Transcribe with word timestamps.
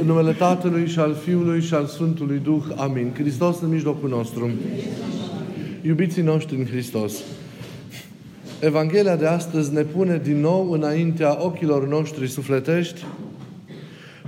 În 0.00 0.06
numele 0.06 0.32
Tatălui 0.32 0.86
și 0.86 0.98
al 0.98 1.14
Fiului 1.14 1.60
și 1.60 1.74
al 1.74 1.86
Sfântului 1.86 2.38
Duh. 2.38 2.62
Amin. 2.76 3.12
Hristos 3.14 3.60
în 3.60 3.68
mijlocul 3.68 4.08
nostru. 4.08 4.50
Iubiții 5.82 6.22
noștri 6.22 6.56
în 6.56 6.66
Hristos. 6.66 7.12
Evanghelia 8.60 9.16
de 9.16 9.26
astăzi 9.26 9.72
ne 9.72 9.82
pune 9.82 10.20
din 10.24 10.40
nou 10.40 10.70
înaintea 10.70 11.44
ochilor 11.44 11.88
noștri 11.88 12.28
sufletești 12.28 13.04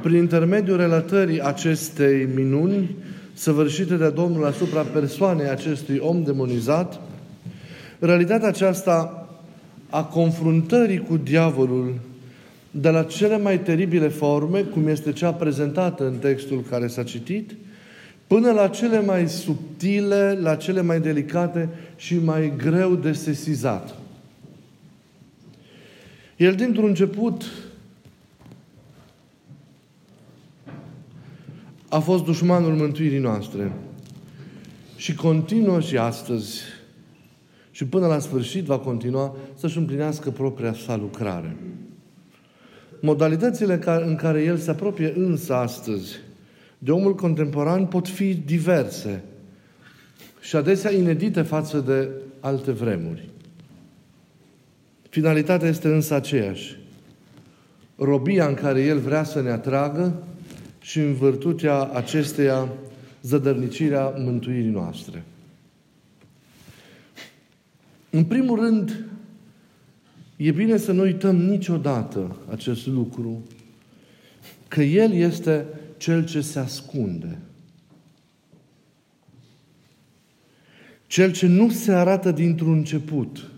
prin 0.02 0.16
intermediul 0.16 0.76
relatării 0.76 1.42
acestei 1.42 2.29
minuni 2.35 2.96
săvârșite 3.32 3.95
de 3.95 4.09
Domnul 4.09 4.46
asupra 4.46 4.82
persoanei 4.82 5.48
acestui 5.48 5.98
om 5.98 6.23
demonizat, 6.23 7.00
realitatea 7.98 8.48
aceasta 8.48 9.29
a 9.91 10.05
confruntării 10.05 10.98
cu 10.98 11.16
diavolul 11.16 11.95
de 12.71 12.89
la 12.89 13.03
cele 13.03 13.39
mai 13.39 13.61
teribile 13.61 14.09
forme, 14.09 14.62
cum 14.62 14.87
este 14.87 15.12
cea 15.12 15.32
prezentată 15.32 16.07
în 16.07 16.18
textul 16.18 16.61
care 16.71 16.87
s-a 16.87 17.03
citit, 17.03 17.57
până 18.26 18.50
la 18.50 18.68
cele 18.68 19.00
mai 19.00 19.29
subtile, 19.29 20.39
la 20.40 20.57
cele 20.57 20.81
mai 20.81 21.00
delicate 21.00 21.68
și 21.96 22.18
mai 22.18 22.53
greu 22.57 22.95
de 22.95 23.12
sesizat. 23.12 23.95
El 26.36 26.54
dintr-un 26.54 26.85
început 26.85 27.45
a 31.89 31.98
fost 31.98 32.25
dușmanul 32.25 32.75
mântuirii 32.75 33.19
noastre 33.19 33.73
și 34.97 35.14
continuă 35.14 35.81
și 35.81 35.97
astăzi 35.97 36.61
și 37.70 37.84
până 37.84 38.06
la 38.06 38.19
sfârșit 38.19 38.64
va 38.64 38.78
continua 38.78 39.37
să-și 39.55 39.78
împlinească 39.78 40.31
propria 40.31 40.75
sa 40.75 40.97
lucrare. 40.97 41.56
Modalitățile 43.00 43.80
în 44.06 44.16
care 44.16 44.42
el 44.42 44.56
se 44.56 44.70
apropie 44.70 45.12
însă 45.16 45.55
astăzi 45.55 46.16
de 46.78 46.91
omul 46.91 47.14
contemporan 47.14 47.86
pot 47.86 48.08
fi 48.08 48.34
diverse 48.34 49.22
și 50.41 50.56
adesea 50.56 50.92
inedite 50.92 51.42
față 51.42 51.78
de 51.78 52.08
alte 52.41 52.70
vremuri. 52.70 53.28
Finalitatea 55.08 55.69
este 55.69 55.89
însă 55.89 56.14
aceeași. 56.14 56.77
Robia 57.97 58.47
în 58.47 58.55
care 58.55 58.83
El 58.83 58.98
vrea 58.98 59.25
să 59.25 59.42
ne 59.42 59.51
atragă 59.51 60.23
și 60.80 60.98
în 60.98 61.14
vârtutea 61.14 61.83
acesteia 61.83 62.69
zădărnicirea 63.23 64.08
mântuirii 64.17 64.70
noastre. 64.70 65.25
În 68.11 68.25
primul 68.25 68.58
rând, 68.61 69.05
e 70.39 70.50
bine 70.50 70.77
să 70.77 70.92
nu 70.92 71.03
uităm 71.03 71.36
niciodată 71.36 72.36
acest 72.50 72.86
lucru, 72.86 73.42
că 74.69 74.83
El 74.83 75.12
este 75.12 75.67
Cel 75.97 76.27
ce 76.27 76.41
se 76.41 76.58
ascunde. 76.58 77.39
Cel 81.06 81.33
ce 81.33 81.47
nu 81.47 81.70
se 81.70 81.92
arată 81.92 82.30
dintr-un 82.30 82.72
început. 82.72 83.50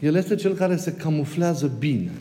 El 0.00 0.14
este 0.14 0.34
Cel 0.34 0.54
care 0.54 0.76
se 0.76 0.92
camuflează 0.92 1.72
bine. 1.78 2.12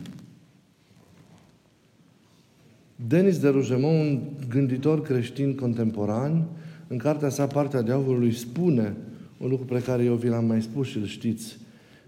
Denis 3.07 3.39
de 3.39 3.47
Rougemont, 3.47 4.09
un 4.09 4.21
gânditor 4.49 5.01
creștin 5.01 5.55
contemporan, 5.55 6.47
în 6.87 6.97
cartea 6.97 7.29
sa 7.29 7.47
Partea 7.47 7.81
Diavolului, 7.81 8.33
spune 8.33 8.95
un 9.37 9.49
lucru 9.49 9.65
pe 9.65 9.81
care 9.81 10.03
eu 10.03 10.15
vi 10.15 10.27
l-am 10.27 10.45
mai 10.45 10.61
spus 10.61 10.87
și 10.87 10.97
îl 10.97 11.05
știți, 11.05 11.57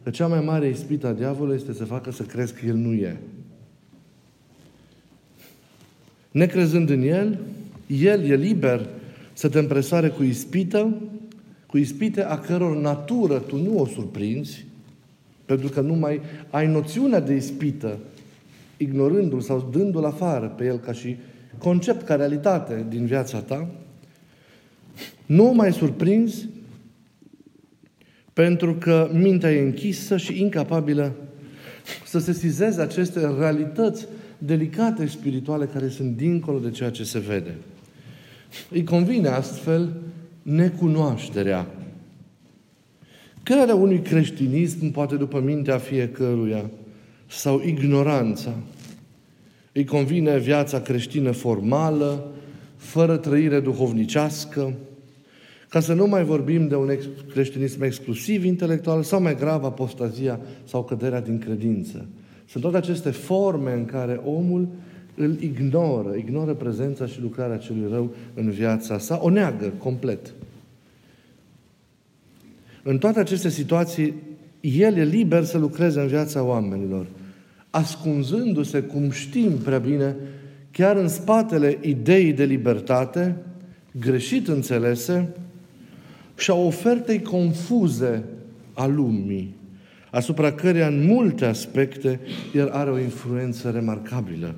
că 0.09 0.15
cea 0.15 0.27
mai 0.27 0.41
mare 0.41 0.67
ispită 0.67 1.07
a 1.07 1.11
diavolului 1.11 1.55
este 1.55 1.73
să 1.73 1.85
facă 1.85 2.11
să 2.11 2.23
crezi 2.23 2.53
că 2.53 2.65
el 2.65 2.75
nu 2.75 2.93
e. 2.93 3.17
Necrezând 6.31 6.89
în 6.89 7.01
el, 7.01 7.39
el 7.87 8.23
e 8.23 8.35
liber 8.35 8.89
să 9.33 9.49
te 9.49 9.59
împresoare 9.59 10.09
cu 10.09 10.23
ispită, 10.23 10.97
cu 11.65 11.77
ispite 11.77 12.23
a 12.23 12.39
căror 12.39 12.77
natură 12.77 13.39
tu 13.39 13.57
nu 13.57 13.79
o 13.79 13.85
surprinzi, 13.85 14.65
pentru 15.45 15.69
că 15.69 15.81
nu 15.81 15.93
mai 15.93 16.21
ai 16.49 16.67
noțiunea 16.67 17.19
de 17.19 17.35
ispită, 17.35 17.97
ignorându-l 18.77 19.41
sau 19.41 19.69
dându-l 19.71 20.05
afară 20.05 20.47
pe 20.47 20.65
el 20.65 20.77
ca 20.77 20.93
și 20.93 21.17
concept, 21.57 22.05
ca 22.05 22.15
realitate 22.15 22.85
din 22.89 23.05
viața 23.05 23.39
ta, 23.39 23.69
nu 25.25 25.49
o 25.49 25.51
mai 25.51 25.73
surprinzi 25.73 26.47
pentru 28.39 28.73
că 28.73 29.09
mintea 29.13 29.51
e 29.51 29.61
închisă 29.61 30.17
și 30.17 30.41
incapabilă 30.41 31.15
să 32.05 32.19
se 32.19 32.33
sizeze 32.33 32.81
aceste 32.81 33.33
realități 33.39 34.07
delicate 34.37 35.05
spirituale 35.05 35.65
care 35.65 35.89
sunt 35.89 36.17
dincolo 36.17 36.59
de 36.59 36.69
ceea 36.69 36.89
ce 36.89 37.03
se 37.03 37.19
vede. 37.19 37.55
Îi 38.69 38.83
convine 38.83 39.27
astfel 39.27 39.93
necunoașterea 40.41 41.67
care 43.43 43.71
unui 43.71 43.99
creștinism, 44.01 44.91
poate 44.91 45.15
după 45.15 45.39
mintea 45.39 45.77
fiecăruia, 45.77 46.69
sau 47.27 47.61
ignoranța. 47.65 48.53
Îi 49.71 49.85
convine 49.85 50.37
viața 50.37 50.81
creștină 50.81 51.31
formală, 51.31 52.31
fără 52.75 53.17
trăire 53.17 53.59
duhovnicească, 53.59 54.73
ca 55.69 55.79
să 55.79 55.93
nu 55.93 56.07
mai 56.07 56.23
vorbim 56.23 56.67
de 56.67 56.75
un 56.75 56.89
creștinism 57.31 57.81
exclusiv 57.81 58.43
intelectual 58.43 59.03
sau 59.03 59.21
mai 59.21 59.35
grav 59.35 59.63
apostazia 59.63 60.39
sau 60.63 60.83
căderea 60.83 61.21
din 61.21 61.39
credință. 61.39 62.05
Sunt 62.45 62.63
toate 62.63 62.77
aceste 62.77 63.09
forme 63.09 63.73
în 63.73 63.85
care 63.85 64.21
omul 64.23 64.67
îl 65.15 65.41
ignoră, 65.41 66.15
ignoră 66.15 66.53
prezența 66.53 67.05
și 67.05 67.21
lucrarea 67.21 67.57
celui 67.57 67.91
rău 67.91 68.13
în 68.33 68.49
viața 68.49 68.97
sa, 68.97 69.19
o 69.21 69.29
neagă 69.29 69.73
complet. 69.77 70.33
În 72.83 72.97
toate 72.97 73.19
aceste 73.19 73.49
situații, 73.49 74.13
El 74.61 74.97
e 74.97 75.03
liber 75.03 75.43
să 75.43 75.57
lucreze 75.57 75.99
în 75.99 76.07
viața 76.07 76.43
oamenilor, 76.43 77.05
ascunzându-se, 77.69 78.81
cum 78.81 79.09
știm 79.09 79.51
prea 79.51 79.77
bine, 79.77 80.15
chiar 80.71 80.95
în 80.95 81.07
spatele 81.07 81.77
ideii 81.81 82.33
de 82.33 82.43
libertate, 82.43 83.35
greșit 83.99 84.47
înțelese, 84.47 85.29
și 86.39 86.51
a 86.51 86.53
ofertei 86.53 87.21
confuze 87.21 88.23
a 88.73 88.85
lumii, 88.85 89.55
asupra 90.11 90.51
căreia 90.51 90.87
în 90.87 91.05
multe 91.05 91.45
aspecte 91.45 92.19
el 92.53 92.69
are 92.69 92.89
o 92.89 92.99
influență 92.99 93.69
remarcabilă. 93.69 94.55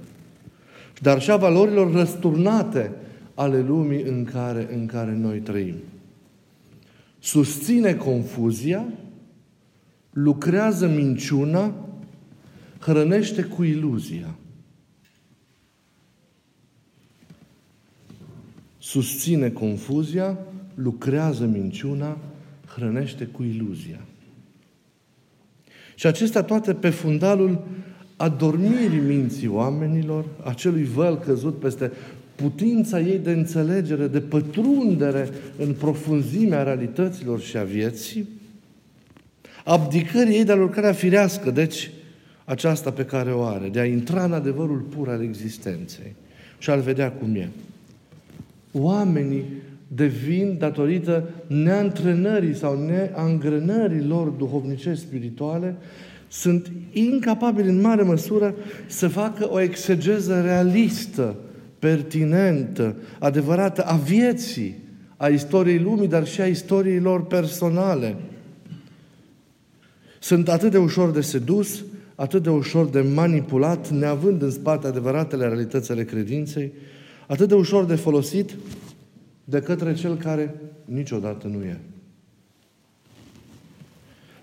Dar 1.01 1.21
și 1.21 1.31
a 1.31 1.35
valorilor 1.35 1.93
răsturnate 1.93 2.91
ale 3.33 3.61
lumii 3.61 4.01
în 4.01 4.23
care, 4.23 4.67
în 4.73 4.85
care 4.85 5.15
noi 5.15 5.37
trăim 5.37 5.75
susține 7.21 7.95
confuzia, 7.95 8.85
lucrează 10.11 10.87
minciuna, 10.87 11.73
hrănește 12.79 13.43
cu 13.43 13.63
iluzia. 13.63 14.35
Susține 18.77 19.49
confuzia, 19.49 20.37
lucrează 20.83 21.45
minciuna, 21.45 22.17
hrănește 22.75 23.25
cu 23.25 23.43
iluzia. 23.43 23.99
Și 25.95 26.07
acestea 26.07 26.43
toate 26.43 26.73
pe 26.73 26.89
fundalul 26.89 27.63
adormirii 28.15 28.99
minții 28.99 29.47
oamenilor, 29.47 30.25
acelui 30.43 30.83
văl 30.83 31.17
căzut 31.17 31.59
peste 31.59 31.91
putința 32.35 32.99
ei 32.99 33.17
de 33.17 33.31
înțelegere, 33.31 34.07
de 34.07 34.19
pătrundere 34.19 35.29
în 35.57 35.73
profunzimea 35.73 36.63
realităților 36.63 37.39
și 37.39 37.57
a 37.57 37.63
vieții, 37.63 38.27
abdicării 39.63 40.35
ei 40.35 40.43
de 40.43 40.51
a 40.51 40.55
lucrarea 40.55 40.93
firească, 40.93 41.51
deci 41.51 41.91
aceasta 42.45 42.91
pe 42.91 43.05
care 43.05 43.31
o 43.31 43.43
are, 43.43 43.67
de 43.67 43.79
a 43.79 43.85
intra 43.85 44.23
în 44.23 44.33
adevărul 44.33 44.79
pur 44.79 45.09
al 45.09 45.21
existenței 45.23 46.15
și 46.57 46.69
a-l 46.69 46.81
vedea 46.81 47.11
cum 47.11 47.35
e. 47.35 47.49
Oamenii 48.71 49.45
devin 49.95 50.55
datorită 50.59 51.29
neantrenării 51.47 52.55
sau 52.55 52.85
neangrenării 52.85 54.05
lor 54.07 54.27
duhovnicești 54.27 55.03
spirituale, 55.03 55.75
sunt 56.27 56.71
incapabili 56.91 57.69
în 57.69 57.81
mare 57.81 58.01
măsură 58.01 58.55
să 58.87 59.07
facă 59.07 59.51
o 59.51 59.59
exegeză 59.59 60.41
realistă 60.41 61.35
pertinentă, 61.79 62.95
adevărată 63.19 63.81
a 63.81 63.95
vieții, 63.95 64.75
a 65.17 65.27
istoriei 65.27 65.79
lumii, 65.79 66.07
dar 66.07 66.27
și 66.27 66.41
a 66.41 66.45
istoriei 66.45 66.99
lor 66.99 67.25
personale. 67.25 68.15
Sunt 70.19 70.49
atât 70.49 70.71
de 70.71 70.77
ușor 70.77 71.11
de 71.11 71.21
sedus, 71.21 71.83
atât 72.15 72.43
de 72.43 72.49
ușor 72.49 72.85
de 72.85 73.01
manipulat, 73.01 73.89
neavând 73.89 74.41
în 74.41 74.51
spate 74.51 74.87
adevăratele 74.87 75.47
realități 75.47 75.91
ale 75.91 76.03
credinței, 76.03 76.71
atât 77.27 77.47
de 77.47 77.53
ușor 77.53 77.85
de 77.85 77.95
folosit 77.95 78.55
de 79.43 79.59
către 79.59 79.93
cel 79.93 80.17
care 80.17 80.55
niciodată 80.85 81.47
nu 81.47 81.63
e. 81.63 81.79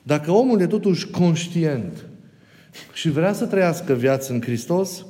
Dacă 0.02 0.30
omul 0.30 0.60
e 0.60 0.66
totuși 0.66 1.06
conștient 1.06 2.04
și 2.92 3.10
vrea 3.10 3.32
să 3.32 3.46
trăiască 3.46 3.94
viața 3.94 4.34
în 4.34 4.40
Hristos, 4.40 5.04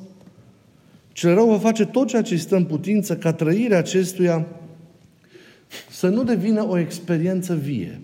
Cel 1.18 1.34
rău 1.34 1.48
va 1.48 1.58
face 1.58 1.86
tot 1.86 2.08
ceea 2.08 2.22
ce 2.22 2.36
stă 2.36 2.56
în 2.56 2.64
putință 2.64 3.16
ca 3.16 3.32
trăirea 3.32 3.78
acestuia 3.78 4.46
să 5.90 6.08
nu 6.08 6.24
devină 6.24 6.68
o 6.68 6.78
experiență 6.78 7.54
vie. 7.54 8.00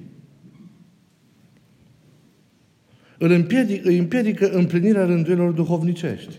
Îl 3.19 3.31
împiedică, 3.31 3.89
îi 3.89 3.99
împiedică 3.99 4.51
împlinirea 4.51 5.05
rânduielor 5.05 5.51
duhovnicești. 5.51 6.35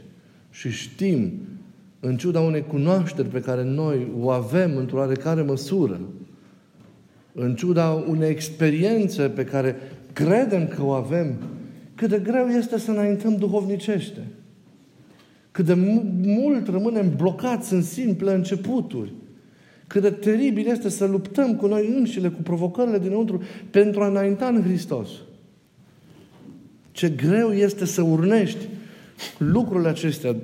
Și 0.51 0.69
știm, 0.69 1.31
în 2.07 2.17
ciuda 2.17 2.39
unei 2.39 2.65
cunoașteri 2.67 3.27
pe 3.27 3.39
care 3.39 3.63
noi 3.63 4.11
o 4.19 4.29
avem 4.29 4.77
într-o 4.77 4.97
oarecare 4.97 5.41
măsură, 5.41 5.99
în 7.33 7.55
ciuda 7.55 7.91
unei 7.91 8.29
experiențe 8.29 9.23
pe 9.23 9.43
care 9.43 9.75
credem 10.13 10.67
că 10.67 10.83
o 10.83 10.89
avem, 10.89 11.35
cât 11.95 12.09
de 12.09 12.19
greu 12.19 12.47
este 12.47 12.79
să 12.79 12.91
înaintăm 12.91 13.35
duhovnicește. 13.35 14.27
Cât 15.51 15.65
de 15.65 15.73
mult 16.21 16.67
rămânem 16.67 17.15
blocați 17.15 17.73
în 17.73 17.81
simple 17.81 18.33
începuturi. 18.33 19.13
Cât 19.87 20.01
de 20.01 20.09
teribil 20.09 20.67
este 20.67 20.89
să 20.89 21.05
luptăm 21.05 21.55
cu 21.55 21.67
noi 21.67 21.93
înșile, 21.97 22.27
cu 22.27 22.41
provocările 22.41 22.99
dinăuntru, 22.99 23.41
pentru 23.69 24.01
a 24.01 24.07
înainta 24.07 24.47
în 24.47 24.63
Hristos. 24.63 25.09
Ce 26.91 27.09
greu 27.09 27.51
este 27.51 27.85
să 27.85 28.01
urnești 28.01 28.67
lucrurile 29.37 29.89
acestea. 29.89 30.35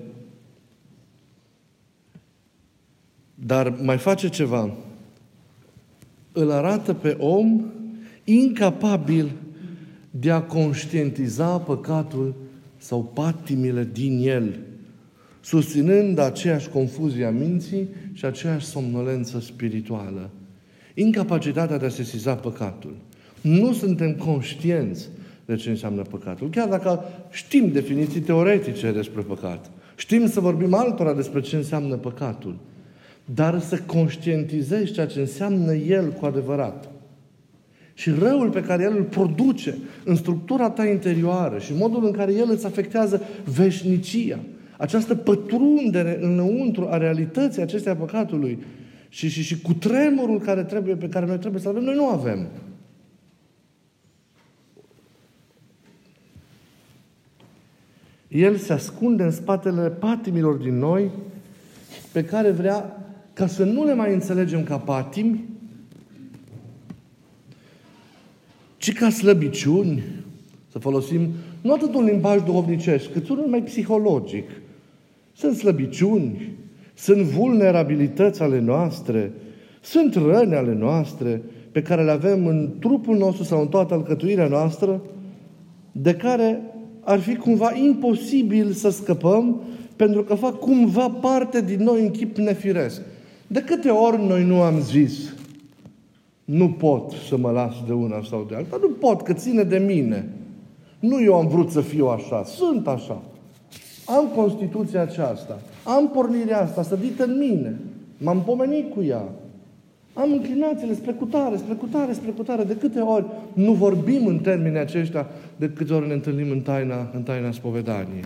Dar 3.45 3.73
mai 3.81 3.97
face 3.97 4.29
ceva. 4.29 4.71
Îl 6.31 6.51
arată 6.51 6.93
pe 6.93 7.15
om 7.19 7.61
incapabil 8.23 9.31
de 10.11 10.31
a 10.31 10.41
conștientiza 10.41 11.57
păcatul 11.57 12.35
sau 12.77 13.03
patimile 13.13 13.89
din 13.93 14.27
el, 14.27 14.59
susținând 15.41 16.19
aceeași 16.19 16.69
confuzie 16.69 17.25
a 17.25 17.31
minții 17.31 17.87
și 18.13 18.25
aceeași 18.25 18.65
somnolență 18.65 19.39
spirituală. 19.39 20.29
Incapacitatea 20.93 21.77
de 21.77 21.85
a 21.85 21.89
sesiza 21.89 22.35
păcatul. 22.35 22.95
Nu 23.41 23.73
suntem 23.73 24.13
conștienți 24.13 25.09
de 25.45 25.55
ce 25.55 25.69
înseamnă 25.69 26.01
păcatul. 26.01 26.49
Chiar 26.49 26.67
dacă 26.67 27.03
știm 27.31 27.71
definiții 27.71 28.19
teoretice 28.19 28.91
despre 28.91 29.21
păcat, 29.21 29.71
știm 29.95 30.27
să 30.27 30.39
vorbim 30.39 30.73
altora 30.73 31.13
despre 31.13 31.41
ce 31.41 31.55
înseamnă 31.55 31.95
păcatul, 31.95 32.55
dar 33.33 33.59
să 33.59 33.77
conștientizezi 33.85 34.91
ceea 34.91 35.05
ce 35.05 35.19
înseamnă 35.19 35.73
el 35.73 36.11
cu 36.11 36.25
adevărat. 36.25 36.89
Și 37.93 38.09
răul 38.09 38.49
pe 38.49 38.61
care 38.61 38.83
el 38.83 38.95
îl 38.95 39.03
produce 39.03 39.77
în 40.05 40.15
structura 40.15 40.69
ta 40.69 40.85
interioară 40.85 41.59
și 41.59 41.73
modul 41.73 42.05
în 42.05 42.11
care 42.11 42.33
el 42.33 42.49
îți 42.49 42.65
afectează 42.65 43.21
veșnicia, 43.43 44.39
această 44.77 45.15
pătrundere 45.15 46.17
înăuntru 46.21 46.87
a 46.89 46.97
realității 46.97 47.61
acestei 47.61 47.91
a 47.91 47.95
păcatului 47.95 48.63
și, 49.09 49.29
și, 49.29 49.41
și 49.43 49.61
cu 49.61 49.73
tremurul 49.73 50.39
care 50.39 50.63
trebuie, 50.63 50.95
pe 50.95 51.09
care 51.09 51.25
noi 51.25 51.37
trebuie 51.37 51.61
să 51.61 51.69
avem, 51.69 51.83
noi 51.83 51.95
nu 51.95 52.07
avem. 52.07 52.47
El 58.27 58.55
se 58.55 58.73
ascunde 58.73 59.23
în 59.23 59.31
spatele 59.31 59.89
patimilor 59.89 60.55
din 60.55 60.77
noi 60.77 61.11
pe 62.11 62.23
care 62.23 62.51
vrea 62.51 63.01
ca 63.33 63.47
să 63.47 63.63
nu 63.63 63.85
le 63.85 63.93
mai 63.93 64.13
înțelegem 64.13 64.63
ca 64.63 64.77
patimi, 64.77 65.43
ci 68.77 68.93
ca 68.93 69.09
slăbiciuni, 69.09 70.03
să 70.71 70.79
folosim 70.79 71.29
nu 71.61 71.73
atât 71.73 71.93
un 71.93 72.03
limbaj 72.03 72.43
duhovnicesc, 72.43 73.11
cât 73.11 73.29
unul 73.29 73.45
mai 73.45 73.63
psihologic. 73.63 74.49
Sunt 75.33 75.55
slăbiciuni, 75.55 76.57
sunt 76.93 77.21
vulnerabilități 77.21 78.41
ale 78.41 78.59
noastre, 78.59 79.31
sunt 79.81 80.15
răni 80.15 80.55
ale 80.55 80.73
noastre 80.73 81.41
pe 81.71 81.81
care 81.81 82.03
le 82.03 82.11
avem 82.11 82.47
în 82.47 82.69
trupul 82.79 83.17
nostru 83.17 83.43
sau 83.43 83.61
în 83.61 83.67
toată 83.67 83.93
alcătuirea 83.93 84.47
noastră, 84.47 85.01
de 85.91 86.13
care 86.13 86.61
ar 87.01 87.19
fi 87.19 87.35
cumva 87.35 87.75
imposibil 87.75 88.71
să 88.71 88.89
scăpăm 88.89 89.61
pentru 89.95 90.23
că 90.23 90.33
fac 90.33 90.59
cumva 90.59 91.09
parte 91.09 91.61
din 91.61 91.83
noi 91.83 92.01
în 92.01 92.11
chip 92.11 92.37
nefiresc. 92.37 93.01
De 93.51 93.61
câte 93.61 93.89
ori 93.89 94.25
noi 94.27 94.43
nu 94.43 94.61
am 94.61 94.79
zis 94.79 95.33
nu 96.45 96.69
pot 96.69 97.11
să 97.29 97.37
mă 97.37 97.51
las 97.51 97.73
de 97.87 97.93
una 97.93 98.21
sau 98.29 98.45
de 98.49 98.55
alta, 98.55 98.77
nu 98.81 98.89
pot, 98.89 99.21
că 99.21 99.33
ține 99.33 99.63
de 99.63 99.77
mine. 99.77 100.29
Nu 100.99 101.23
eu 101.23 101.35
am 101.35 101.47
vrut 101.47 101.69
să 101.69 101.81
fiu 101.81 102.07
așa, 102.07 102.43
sunt 102.43 102.87
așa. 102.87 103.21
Am 104.05 104.27
Constituția 104.35 105.01
aceasta, 105.01 105.59
am 105.83 106.09
pornirea 106.09 106.61
asta 106.61 106.83
sădită 106.83 107.23
în 107.23 107.37
mine, 107.37 107.79
m-am 108.17 108.43
pomenit 108.43 108.93
cu 108.93 109.03
ea, 109.03 109.23
am 110.13 110.31
înclinațiile 110.31 110.93
spre 110.93 111.11
cutare, 111.11 111.57
spre 111.57 111.73
cutare, 111.73 112.13
spre 112.13 112.31
cutare. 112.31 112.63
De 112.63 112.75
câte 112.75 112.99
ori 112.99 113.25
nu 113.53 113.73
vorbim 113.73 114.25
în 114.25 114.39
termenii 114.39 114.79
aceștia, 114.79 115.27
de 115.55 115.69
câte 115.69 115.93
ori 115.93 116.07
ne 116.07 116.13
întâlnim 116.13 116.51
în 116.51 116.61
taina, 116.61 117.09
în 117.13 117.23
taina 117.23 117.51
spovedaniei. 117.51 118.23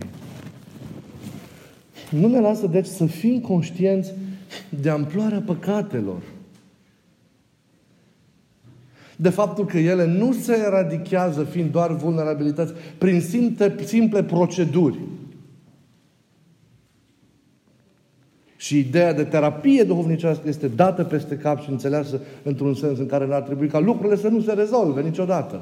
Nu 2.10 2.28
ne 2.28 2.40
lasă, 2.40 2.68
deci, 2.68 2.86
să 2.86 3.06
fim 3.06 3.40
conștienți 3.40 4.14
de 4.82 4.90
amploarea 4.90 5.44
păcatelor. 5.46 6.22
De 9.16 9.30
faptul 9.30 9.66
că 9.66 9.78
ele 9.78 10.06
nu 10.06 10.34
se 10.34 10.58
eradichează 10.66 11.44
fiind 11.44 11.72
doar 11.72 11.96
vulnerabilități 11.96 12.74
prin 12.98 13.22
simple, 13.22 13.76
simple 13.84 14.24
proceduri. 14.24 15.00
Și 18.58 18.78
ideea 18.78 19.14
de 19.14 19.24
terapie 19.24 19.84
duhovnicească 19.84 20.48
este 20.48 20.68
dată 20.68 21.04
peste 21.04 21.38
cap 21.38 21.62
și 21.62 21.70
înțeleasă 21.70 22.22
într-un 22.44 22.74
sens 22.74 23.00
în 23.00 23.06
care 23.06 23.28
n-ar 23.28 23.42
trebui 23.42 23.68
ca 23.68 23.80
lucrurile 23.80 24.16
să 24.16 24.28
nu 24.28 24.42
se 24.42 24.54
rezolve 24.54 25.02
niciodată. 25.02 25.62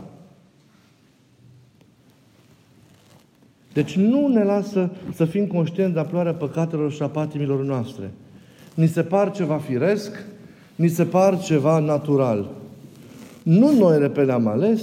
Deci 3.73 3.95
nu 3.95 4.27
ne 4.27 4.43
lasă 4.43 4.89
să 5.13 5.25
fim 5.25 5.47
conștienți 5.47 5.93
de 5.93 5.99
aploarea 5.99 6.33
păcatelor 6.33 6.91
și 6.91 7.01
a 7.01 7.07
patimilor 7.07 7.63
noastre. 7.63 8.11
Ni 8.73 8.87
se 8.87 9.01
par 9.01 9.31
ceva 9.31 9.57
firesc, 9.57 10.23
ni 10.75 10.87
se 10.87 11.03
par 11.03 11.39
ceva 11.39 11.79
natural. 11.79 12.49
Nu 13.43 13.71
noi 13.71 13.99
repede 13.99 14.31
am 14.31 14.47
ales, 14.47 14.81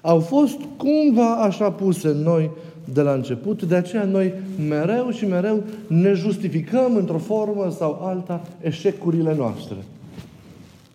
au 0.00 0.20
fost 0.20 0.56
cumva 0.76 1.34
așa 1.34 1.70
puse 1.70 2.08
în 2.08 2.22
noi 2.22 2.50
de 2.92 3.00
la 3.00 3.12
început, 3.12 3.62
de 3.62 3.74
aceea 3.74 4.04
noi 4.04 4.32
mereu 4.68 5.10
și 5.10 5.26
mereu 5.26 5.62
ne 5.86 6.12
justificăm 6.12 6.96
într-o 6.96 7.18
formă 7.18 7.74
sau 7.76 8.00
alta 8.04 8.42
eșecurile 8.60 9.34
noastre. 9.34 9.76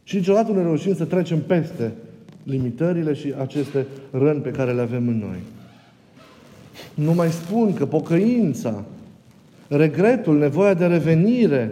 Și 0.04 0.16
niciodată 0.16 0.52
nu 0.52 0.62
reușim 0.62 0.96
să 0.96 1.06
trecem 1.06 1.42
peste 1.42 1.92
limitările 2.44 3.14
și 3.14 3.34
aceste 3.42 3.86
răni 4.12 4.42
pe 4.42 4.50
care 4.50 4.74
le 4.74 4.82
avem 4.82 5.08
în 5.08 5.20
noi. 5.20 5.40
Nu 6.94 7.14
mai 7.14 7.32
spun 7.32 7.74
că 7.74 7.86
pocăința, 7.86 8.84
regretul, 9.68 10.38
nevoia 10.38 10.74
de 10.74 10.86
revenire 10.86 11.72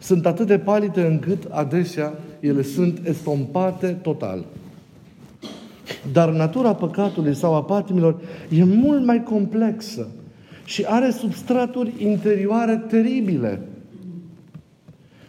sunt 0.00 0.26
atât 0.26 0.46
de 0.46 0.58
palite 0.58 1.00
încât 1.00 1.44
adesea 1.50 2.14
ele 2.40 2.62
sunt 2.62 3.00
estompate 3.04 3.86
total. 4.02 4.44
Dar 6.12 6.30
natura 6.30 6.74
păcatului 6.74 7.34
sau 7.34 7.54
a 7.54 7.62
patimilor 7.62 8.20
e 8.48 8.64
mult 8.64 9.04
mai 9.04 9.22
complexă 9.22 10.08
și 10.64 10.84
are 10.88 11.10
substraturi 11.10 11.92
interioare 11.98 12.84
teribile. 12.88 13.60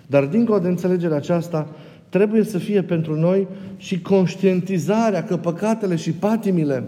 Dar 0.08 0.25
dincolo 0.25 0.60
de 0.60 0.68
înțelegerea 0.68 1.18
aceasta, 1.18 1.70
trebuie 2.10 2.44
să 2.44 2.58
fie 2.58 2.82
pentru 2.82 3.20
noi 3.20 3.48
și 3.78 4.01
conștientizarea 4.01 5.24
că 5.24 5.38
păcatele 5.38 5.96
și 5.96 6.12
patimile 6.12 6.84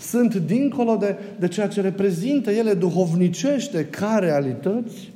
sunt 0.00 0.34
dincolo 0.34 0.96
de, 0.96 1.16
de 1.38 1.48
ceea 1.48 1.68
ce 1.68 1.80
reprezintă 1.80 2.50
ele 2.50 2.74
duhovnicește 2.74 3.84
ca 3.84 4.18
realități, 4.20 5.12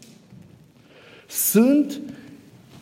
sunt 1.30 2.00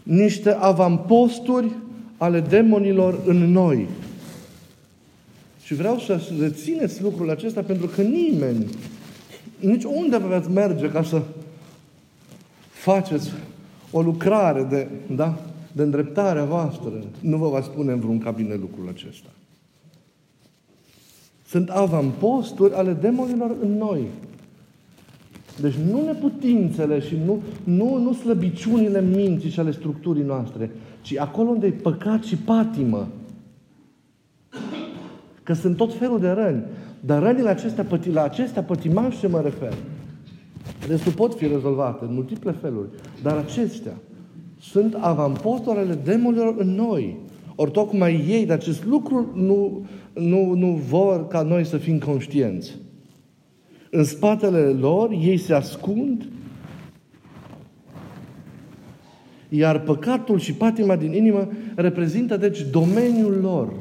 niște 0.02 0.50
avamposturi 0.50 1.70
ale 2.16 2.40
demonilor 2.40 3.20
în 3.26 3.36
noi. 3.36 3.86
Și 5.62 5.74
vreau 5.74 5.98
să 5.98 6.20
rețineți 6.40 7.02
lucrul 7.02 7.30
acesta 7.30 7.62
pentru 7.62 7.86
că 7.86 8.02
nimeni, 8.02 8.66
nici 9.60 9.84
unde 9.84 10.18
veți 10.18 10.50
merge 10.50 10.90
ca 10.90 11.02
să 11.02 11.22
faceți 12.70 13.32
o 13.90 14.02
lucrare 14.02 14.62
de, 14.62 14.88
da, 15.14 15.38
de 15.72 15.82
îndreptare 15.82 16.38
a 16.38 16.44
voastră, 16.44 16.92
nu 17.20 17.36
vă 17.36 17.48
va 17.48 17.62
spune 17.62 17.92
în 17.92 18.00
vreun 18.00 18.18
cabinet 18.18 18.60
lucrul 18.60 18.88
acesta. 18.88 19.28
Sunt 21.46 21.68
avamposturi 21.68 22.74
ale 22.74 22.92
demonilor 22.92 23.56
în 23.60 23.76
noi. 23.76 24.06
Deci 25.60 25.74
nu 25.90 26.04
neputințele 26.04 27.00
și 27.00 27.16
nu, 27.24 27.42
nu, 27.64 27.98
nu 27.98 28.12
slăbiciunile 28.12 29.02
minții 29.02 29.50
și 29.50 29.60
ale 29.60 29.70
structurii 29.70 30.22
noastre, 30.22 30.70
ci 31.02 31.16
acolo 31.16 31.48
unde 31.48 31.66
e 31.66 31.70
păcat 31.70 32.22
și 32.22 32.36
patimă. 32.36 33.08
Că 35.42 35.52
sunt 35.52 35.76
tot 35.76 35.94
felul 35.94 36.20
de 36.20 36.28
răni. 36.28 36.64
Dar 37.00 37.22
rănile 37.22 37.48
acestea, 37.48 37.86
la 38.12 38.22
acestea 38.22 38.62
pătimașe 38.62 39.26
mă 39.26 39.40
refer. 39.40 39.74
Restul 40.88 41.12
pot 41.12 41.34
fi 41.34 41.46
rezolvate 41.46 42.04
în 42.04 42.14
multiple 42.14 42.52
feluri, 42.52 42.88
dar 43.22 43.36
acestea 43.36 43.94
sunt 44.60 44.94
avampostoarele 44.94 45.94
demonilor 45.94 46.54
în 46.58 46.74
noi. 46.74 47.16
Ori 47.54 47.70
tocmai 47.70 48.24
ei 48.28 48.46
de 48.46 48.52
acest 48.52 48.84
lucru 48.84 49.30
nu, 49.34 49.86
nu, 50.12 50.54
nu 50.54 50.80
vor 50.88 51.26
ca 51.26 51.42
noi 51.42 51.64
să 51.64 51.76
fim 51.76 51.98
conștienți. 51.98 52.76
În 53.90 54.04
spatele 54.04 54.58
lor 54.58 55.10
ei 55.10 55.36
se 55.36 55.54
ascund 55.54 56.28
iar 59.48 59.80
păcatul 59.80 60.38
și 60.38 60.52
patima 60.52 60.96
din 60.96 61.12
inimă 61.12 61.48
reprezintă 61.74 62.36
deci 62.36 62.66
domeniul 62.70 63.38
lor, 63.40 63.72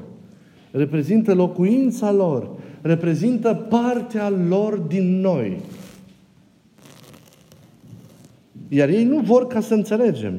reprezintă 0.72 1.34
locuința 1.34 2.12
lor, 2.12 2.50
reprezintă 2.82 3.68
partea 3.70 4.30
lor 4.30 4.78
din 4.78 5.20
noi. 5.20 5.60
Iar 8.68 8.90
ei 8.90 9.04
nu 9.04 9.20
vor 9.20 9.48
ca 9.48 9.60
să 9.60 9.74
înțelegem. 9.74 10.34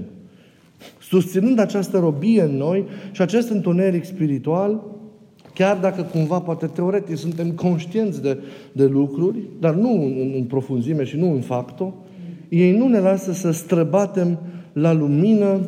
Susținând 1.01 1.59
această 1.59 1.99
robie 1.99 2.43
în 2.43 2.57
noi 2.57 2.85
și 3.13 3.23
acest 3.23 3.49
întuneric 3.51 4.05
spiritual, 4.05 4.83
chiar 5.59 5.77
dacă 5.77 6.03
cumva, 6.03 6.41
poate 6.41 6.67
teoretic, 6.67 7.17
suntem 7.17 7.51
conștienți 7.51 8.23
de, 8.23 8.39
de 8.73 8.87
lucruri, 8.87 9.39
dar 9.61 9.75
nu 9.75 9.93
în, 9.93 10.33
în 10.37 10.45
profunzime 10.45 11.05
și 11.05 11.17
nu 11.17 11.33
în 11.33 11.41
facto, 11.41 11.95
ei 12.49 12.77
nu 12.77 12.89
ne 12.89 12.99
lasă 12.99 13.33
să 13.33 13.51
străbatem 13.51 14.39
la 14.73 14.93
lumină, 14.93 15.61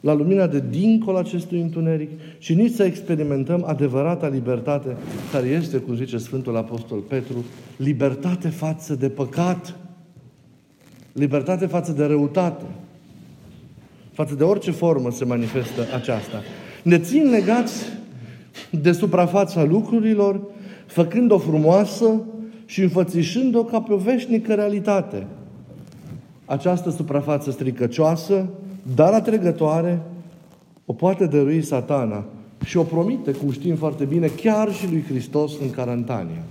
la 0.00 0.12
lumina 0.12 0.46
de 0.46 0.62
dincolo 0.70 1.18
acestui 1.18 1.60
întuneric 1.60 2.10
și 2.38 2.54
nici 2.54 2.72
să 2.72 2.84
experimentăm 2.84 3.64
adevărata 3.66 4.28
libertate 4.28 4.96
care 5.32 5.46
este, 5.46 5.76
cum 5.76 5.94
zice 5.94 6.18
Sfântul 6.18 6.56
Apostol 6.56 6.98
Petru, 6.98 7.44
libertate 7.76 8.48
față 8.48 8.94
de 8.94 9.08
păcat, 9.08 9.76
libertate 11.12 11.66
față 11.66 11.92
de 11.92 12.04
răutate, 12.04 12.64
față 14.12 14.34
de 14.34 14.44
orice 14.44 14.70
formă 14.70 15.10
se 15.10 15.24
manifestă 15.24 15.80
aceasta. 15.94 16.42
Ne 16.82 16.98
țin 16.98 17.30
legați 17.30 18.02
de 18.70 18.92
suprafața 18.92 19.64
lucrurilor, 19.64 20.40
făcând-o 20.86 21.38
frumoasă 21.38 22.22
și 22.64 22.82
înfățișând-o 22.82 23.64
ca 23.64 23.80
pe 23.80 23.92
o 23.92 23.96
veșnică 23.96 24.54
realitate. 24.54 25.26
Această 26.44 26.90
suprafață 26.90 27.50
stricăcioasă, 27.50 28.48
dar 28.94 29.12
atrăgătoare, 29.12 30.02
o 30.86 30.92
poate 30.92 31.26
dărui 31.26 31.62
satana 31.62 32.24
și 32.64 32.76
o 32.76 32.82
promite, 32.82 33.32
cum 33.32 33.50
știm 33.50 33.76
foarte 33.76 34.04
bine, 34.04 34.26
chiar 34.26 34.72
și 34.72 34.90
lui 34.90 35.04
Hristos 35.08 35.52
în 35.62 35.70
Carantania. 35.70 36.42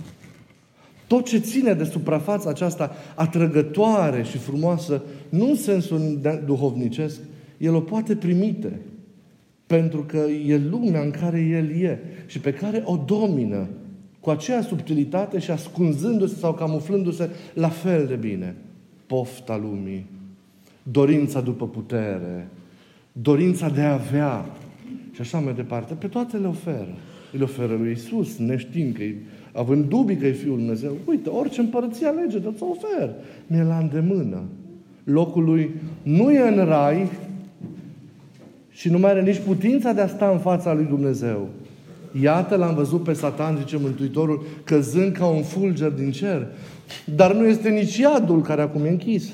Tot 1.07 1.25
ce 1.25 1.37
ține 1.37 1.73
de 1.73 1.83
suprafața 1.83 2.49
aceasta 2.49 2.91
atrăgătoare 3.15 4.23
și 4.23 4.37
frumoasă, 4.37 5.01
nu 5.29 5.49
în 5.49 5.55
sensul 5.55 6.19
duhovnicesc, 6.45 7.19
el 7.57 7.75
o 7.75 7.79
poate 7.79 8.15
primite. 8.15 8.79
Pentru 9.73 10.03
că 10.07 10.17
e 10.47 10.57
lumea 10.69 11.01
în 11.01 11.11
care 11.11 11.39
el 11.39 11.81
e 11.81 11.99
și 12.25 12.39
pe 12.39 12.53
care 12.53 12.81
o 12.85 13.03
domină 13.05 13.67
cu 14.19 14.29
aceea 14.29 14.61
subtilitate 14.61 15.39
și 15.39 15.51
ascunzându-se 15.51 16.35
sau 16.35 16.53
camuflându-se 16.53 17.29
la 17.53 17.69
fel 17.69 18.05
de 18.07 18.15
bine. 18.15 18.55
Pofta 19.07 19.57
lumii, 19.57 20.05
dorința 20.83 21.41
după 21.41 21.67
putere, 21.67 22.47
dorința 23.11 23.69
de 23.69 23.81
a 23.81 23.93
avea 23.93 24.45
și 25.11 25.21
așa 25.21 25.39
mai 25.39 25.53
departe, 25.53 25.93
pe 25.93 26.07
toate 26.07 26.37
le 26.37 26.47
oferă. 26.47 26.95
Le 27.31 27.43
oferă 27.43 27.75
lui 27.75 27.91
Isus, 27.91 28.37
neștiind 28.37 28.95
că 28.95 29.03
având 29.53 29.85
dubii 29.85 30.17
că 30.17 30.25
e 30.25 30.31
Fiul 30.31 30.57
Dumnezeu, 30.57 30.95
uite, 31.05 31.29
orice 31.29 31.59
împărăție 31.59 32.07
alege, 32.07 32.39
dar 32.39 32.53
ți-o 32.55 32.65
ofer. 32.65 33.09
Mi-e 33.47 33.63
la 33.63 33.77
îndemână. 33.77 34.41
Locul 35.03 35.43
lui 35.43 35.69
nu 36.03 36.31
e 36.31 36.47
în 36.47 36.65
rai 36.65 37.09
și 38.73 38.89
nu 38.89 38.99
mai 38.99 39.11
are 39.11 39.21
nici 39.21 39.41
putința 39.45 39.93
de 39.93 40.01
a 40.01 40.07
sta 40.07 40.29
în 40.29 40.39
fața 40.39 40.73
lui 40.73 40.85
Dumnezeu. 40.85 41.49
Iată, 42.21 42.55
l-am 42.55 42.75
văzut 42.75 43.03
pe 43.03 43.13
Satan, 43.13 43.57
zice 43.57 43.77
Mântuitorul, 43.77 44.45
căzând 44.63 45.13
ca 45.13 45.25
un 45.25 45.43
fulger 45.43 45.91
din 45.91 46.11
cer. 46.11 46.47
Dar 47.15 47.33
nu 47.33 47.45
este 47.45 47.69
nici 47.69 47.97
iadul 47.97 48.41
care 48.41 48.61
acum 48.61 48.85
e 48.85 48.89
închis. 48.89 49.29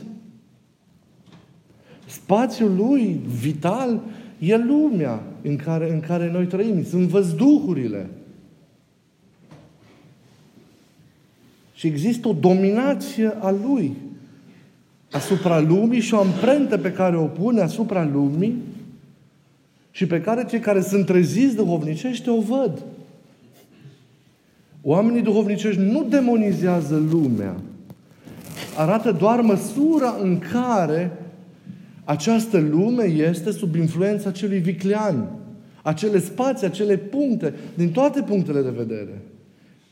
Spațiul 2.05 2.75
lui 2.75 3.19
vital 3.39 4.00
e 4.39 4.58
lumea 4.58 5.24
în 5.41 5.55
care, 5.55 5.91
în 5.91 6.00
care 6.00 6.31
noi 6.31 6.46
trăim. 6.46 6.84
Sunt 6.84 7.08
văzduhurile. 7.08 8.10
Și 11.74 11.88
există 11.88 12.27
o 12.27 12.34
dominație 12.34 13.34
a 13.39 13.51
lui 13.51 13.96
asupra 15.12 15.60
lumii 15.60 16.00
și 16.00 16.13
o 16.13 16.19
amprentă 16.19 16.77
pe 16.77 16.91
care 16.91 17.17
o 17.17 17.25
pune 17.25 17.62
asupra 17.62 18.10
lumii 18.13 18.55
și 19.91 20.05
pe 20.08 20.22
care 20.22 20.46
cei 20.46 20.60
care 20.60 20.81
sunt 20.81 21.05
treziți 21.05 21.55
duhovnicește 21.55 22.29
o 22.29 22.41
văd. 22.41 22.84
Oamenii 24.81 25.22
duhovnicești 25.22 25.81
nu 25.81 26.03
demonizează 26.03 27.08
lumea. 27.12 27.55
Arată 28.77 29.12
doar 29.12 29.41
măsura 29.41 30.17
în 30.22 30.39
care 30.51 31.12
această 32.03 32.60
lume 32.60 33.03
este 33.03 33.51
sub 33.51 33.75
influența 33.75 34.31
celui 34.31 34.60
viclean. 34.60 35.29
Acele 35.84 36.19
spații, 36.19 36.67
acele 36.67 36.98
puncte, 36.98 37.53
din 37.74 37.91
toate 37.91 38.22
punctele 38.22 38.62
de 38.62 38.74
vedere 38.77 39.22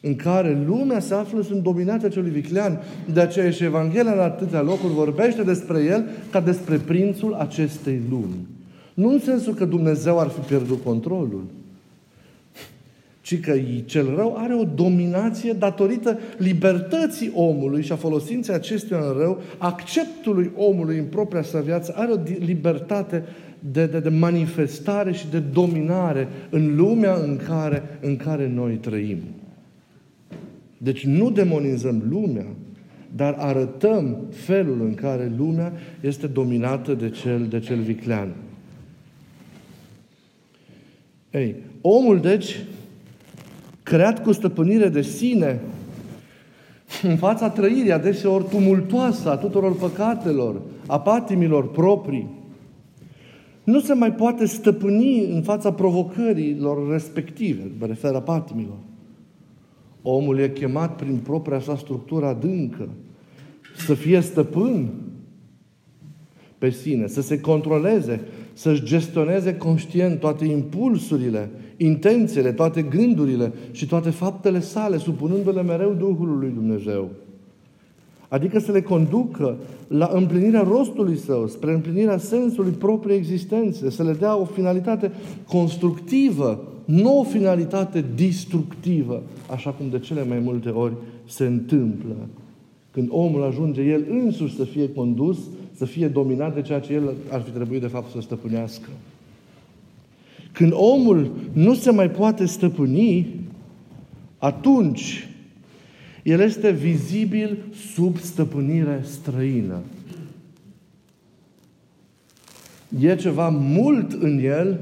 în 0.01 0.15
care 0.15 0.63
lumea 0.65 0.99
se 0.99 1.13
află 1.13 1.41
sunt 1.41 1.63
dominate 1.63 2.09
celui 2.09 2.29
viclean. 2.29 2.81
De 3.13 3.19
aceea 3.19 3.51
și 3.51 3.63
Evanghelia 3.63 4.13
în 4.13 4.19
atâtea 4.19 4.61
locuri 4.61 4.93
vorbește 4.93 5.43
despre 5.43 5.83
el 5.83 6.05
ca 6.31 6.39
despre 6.39 6.77
prințul 6.77 7.33
acestei 7.33 8.01
lumi. 8.09 8.56
Nu 8.97 9.11
în 9.11 9.19
sensul 9.19 9.53
că 9.53 9.65
Dumnezeu 9.65 10.19
ar 10.19 10.27
fi 10.27 10.39
pierdut 10.39 10.83
controlul, 10.83 11.43
ci 13.21 13.39
că 13.39 13.53
cel 13.85 14.15
rău 14.15 14.35
are 14.37 14.53
o 14.55 14.63
dominație 14.63 15.53
datorită 15.53 16.19
libertății 16.37 17.31
omului 17.35 17.83
și 17.83 17.91
a 17.91 17.95
folosinței 17.95 18.55
acestuia 18.55 18.99
în 18.99 19.17
rău, 19.17 19.41
acceptului 19.57 20.51
omului 20.55 20.97
în 20.97 21.05
propria 21.05 21.41
sa 21.41 21.59
viață, 21.59 21.93
are 21.95 22.11
o 22.11 22.19
libertate 22.39 23.23
de, 23.71 23.85
de, 23.85 23.99
de 23.99 24.09
manifestare 24.09 25.11
și 25.11 25.29
de 25.29 25.39
dominare 25.39 26.27
în 26.49 26.75
lumea 26.75 27.13
în 27.13 27.39
care, 27.47 27.83
în 28.01 28.15
care 28.15 28.49
noi 28.49 28.73
trăim. 28.73 29.19
Deci 30.77 31.05
nu 31.05 31.31
demonizăm 31.31 32.03
lumea, 32.09 32.45
dar 33.15 33.35
arătăm 33.37 34.17
felul 34.29 34.81
în 34.81 34.93
care 34.93 35.31
lumea 35.37 35.73
este 36.01 36.27
dominată 36.27 36.93
de 36.93 37.09
cel, 37.09 37.45
de 37.49 37.59
cel 37.59 37.79
viclean. 37.79 38.29
Ei, 41.31 41.55
omul, 41.81 42.19
deci, 42.19 42.65
creat 43.83 44.23
cu 44.23 44.31
stăpânire 44.31 44.89
de 44.89 45.01
sine, 45.01 45.59
în 47.01 47.17
fața 47.17 47.49
trăirii 47.49 47.91
adeseori 47.91 48.49
tumultoasă 48.49 49.29
a 49.29 49.35
tuturor 49.35 49.75
păcatelor, 49.75 50.61
a 50.85 50.99
patimilor 50.99 51.71
proprii, 51.71 52.27
nu 53.63 53.79
se 53.79 53.93
mai 53.93 54.13
poate 54.13 54.45
stăpâni 54.45 55.25
în 55.25 55.41
fața 55.41 55.71
provocărilor 55.71 56.91
respective, 56.91 57.71
mă 57.79 57.85
refer 57.85 58.11
la 58.11 58.21
patimilor. 58.21 58.77
Omul 60.01 60.39
e 60.39 60.49
chemat 60.49 60.95
prin 60.95 61.17
propria 61.17 61.59
sa 61.59 61.75
structură 61.75 62.25
adâncă 62.25 62.89
să 63.77 63.93
fie 63.93 64.19
stăpân 64.19 64.89
pe 66.57 66.69
sine, 66.69 67.07
să 67.07 67.21
se 67.21 67.39
controleze, 67.39 68.21
să-și 68.57 68.83
gestioneze 68.83 69.55
conștient 69.55 70.19
toate 70.19 70.45
impulsurile, 70.45 71.49
intențiile, 71.77 72.51
toate 72.51 72.81
gândurile 72.81 73.53
și 73.71 73.87
toate 73.87 74.09
faptele 74.09 74.59
sale, 74.59 74.97
supunându-le 74.97 75.61
mereu 75.61 75.93
Duhului 75.93 76.37
lui 76.39 76.51
Dumnezeu. 76.53 77.09
Adică 78.27 78.59
să 78.59 78.71
le 78.71 78.81
conducă 78.81 79.55
la 79.87 80.09
împlinirea 80.13 80.61
rostului 80.61 81.17
său, 81.17 81.47
spre 81.47 81.73
împlinirea 81.73 82.17
sensului 82.17 82.71
propriei 82.71 83.17
existențe, 83.17 83.89
să 83.89 84.03
le 84.03 84.13
dea 84.13 84.37
o 84.37 84.45
finalitate 84.45 85.11
constructivă, 85.47 86.63
nu 86.85 87.19
o 87.19 87.23
finalitate 87.23 88.05
destructivă, 88.15 89.23
așa 89.51 89.69
cum 89.69 89.85
de 89.91 89.99
cele 89.99 90.23
mai 90.23 90.39
multe 90.39 90.69
ori 90.69 90.93
se 91.25 91.45
întâmplă. 91.45 92.15
Când 92.91 93.07
omul 93.11 93.43
ajunge 93.43 93.81
el 93.81 94.05
însuși 94.09 94.55
să 94.55 94.63
fie 94.63 94.93
condus, 94.93 95.37
să 95.77 95.85
fie 95.85 96.07
dominat 96.07 96.53
de 96.53 96.61
ceea 96.61 96.79
ce 96.79 96.93
el 96.93 97.13
ar 97.29 97.41
fi 97.41 97.49
trebuit 97.49 97.81
de 97.81 97.87
fapt 97.87 98.11
să 98.11 98.21
stăpânească. 98.21 98.89
Când 100.51 100.71
omul 100.75 101.31
nu 101.53 101.73
se 101.73 101.91
mai 101.91 102.09
poate 102.09 102.45
stăpâni, 102.45 103.35
atunci 104.37 105.27
el 106.23 106.39
este 106.39 106.71
vizibil 106.71 107.57
sub 107.93 108.17
stăpânire 108.17 109.01
străină. 109.03 109.79
E 112.99 113.15
ceva 113.15 113.49
mult 113.49 114.11
în 114.11 114.39
el 114.43 114.79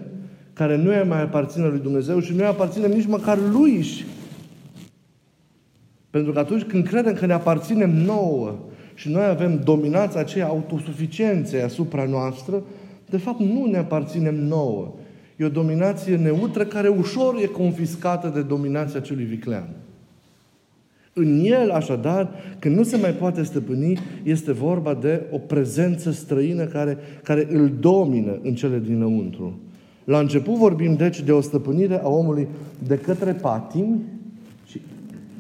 care 0.54 0.78
nu 0.78 1.08
mai 1.08 1.22
aparține 1.22 1.68
lui 1.68 1.80
Dumnezeu 1.80 2.20
și 2.20 2.32
nu 2.32 2.38
îi 2.38 2.46
aparține 2.46 2.88
nici 2.88 3.08
măcar 3.08 3.40
lui. 3.52 3.86
Pentru 6.10 6.32
că 6.32 6.40
atunci 6.40 6.64
când 6.64 6.88
credem 6.88 7.14
că 7.14 7.26
ne 7.26 7.34
aparținem 7.34 7.92
nouă 7.92 8.56
și 8.96 9.10
noi 9.10 9.26
avem 9.26 9.62
dominația 9.64 10.20
aceea 10.20 10.48
autosuficienței 10.48 11.62
asupra 11.62 12.04
noastră, 12.04 12.64
de 13.10 13.18
fapt 13.18 13.40
nu 13.40 13.66
ne 13.66 13.78
aparținem 13.78 14.36
nouă. 14.36 14.94
E 15.36 15.46
o 15.46 15.50
dominație 15.50 16.16
neutră 16.16 16.66
care 16.66 16.88
ușor 16.88 17.36
e 17.42 17.46
confiscată 17.46 18.32
de 18.34 18.42
dominația 18.42 19.00
celui 19.00 19.24
viclean. 19.24 19.70
În 21.14 21.40
el, 21.44 21.70
așadar, 21.72 22.30
când 22.60 22.76
nu 22.76 22.84
se 22.84 22.98
mai 22.98 23.12
poate 23.12 23.44
stăpâni, 23.44 24.00
este 24.24 24.52
vorba 24.52 24.94
de 24.94 25.22
o 25.32 25.38
prezență 25.38 26.12
străină 26.12 26.64
care, 26.64 26.98
care 27.24 27.48
îl 27.52 27.72
domină 27.80 28.40
în 28.44 28.56
cele 28.56 28.82
dinăuntru. 28.86 29.60
La 30.04 30.20
început 30.20 30.56
vorbim, 30.56 30.96
deci, 30.96 31.22
de 31.22 31.32
o 31.32 31.42
stăpânire 31.42 32.02
a 32.04 32.08
omului 32.08 32.48
de 32.88 32.98
către 32.98 33.32
patimi 33.32 34.02
și 34.68 34.82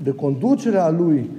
de 0.03 0.11
conducerea 0.11 0.89
lui 0.89 1.29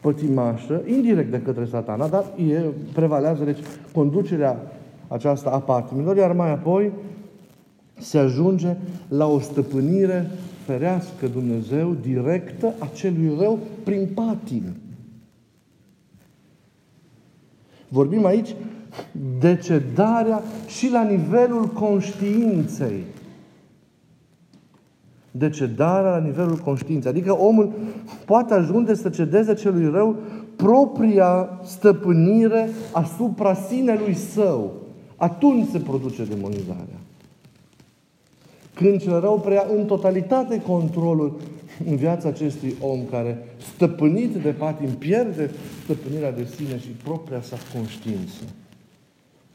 pătimașă, 0.00 0.82
indirect 0.86 1.30
de 1.30 1.42
către 1.42 1.64
satana, 1.64 2.08
dar 2.08 2.24
e, 2.50 2.60
prevalează, 2.92 3.44
deci, 3.44 3.58
conducerea 3.92 4.72
aceasta 5.08 5.50
a 5.50 5.58
patimilor, 5.58 6.16
iar 6.16 6.32
mai 6.32 6.50
apoi 6.50 6.92
se 7.98 8.18
ajunge 8.18 8.76
la 9.08 9.26
o 9.26 9.40
stăpânire 9.40 10.30
ferească 10.64 11.26
Dumnezeu 11.26 11.96
directă 12.00 12.74
a 12.78 12.88
celui 12.94 13.36
rău 13.38 13.58
prin 13.84 14.08
patim. 14.14 14.62
Vorbim 17.88 18.24
aici 18.24 18.54
decedarea 19.40 20.42
și 20.66 20.90
la 20.90 21.02
nivelul 21.02 21.66
conștiinței. 21.66 23.04
Decedarea 25.30 26.10
la 26.10 26.18
nivelul 26.18 26.56
conștiinței. 26.56 27.10
Adică 27.10 27.38
omul 27.38 27.72
poate 28.24 28.54
ajunge 28.54 28.94
să 28.94 29.08
cedeze 29.08 29.54
celui 29.54 29.90
rău 29.90 30.16
propria 30.56 31.60
stăpânire 31.64 32.68
asupra 32.92 33.54
sinelui 33.54 34.14
său. 34.14 34.72
Atunci 35.16 35.68
se 35.68 35.78
produce 35.78 36.24
demonizarea. 36.24 36.98
Când 38.74 39.00
cel 39.00 39.20
rău 39.20 39.40
preia 39.40 39.66
în 39.76 39.84
totalitate 39.84 40.60
controlul 40.60 41.40
în 41.88 41.96
viața 41.96 42.28
acestui 42.28 42.74
om 42.80 43.04
care, 43.10 43.46
stăpânit 43.74 44.34
de 44.34 44.50
patim, 44.50 44.88
pierde 44.88 45.50
stăpânirea 45.84 46.32
de 46.32 46.48
sine 46.56 46.78
și 46.78 46.88
propria 46.88 47.42
sa 47.42 47.56
conștiință. 47.74 48.42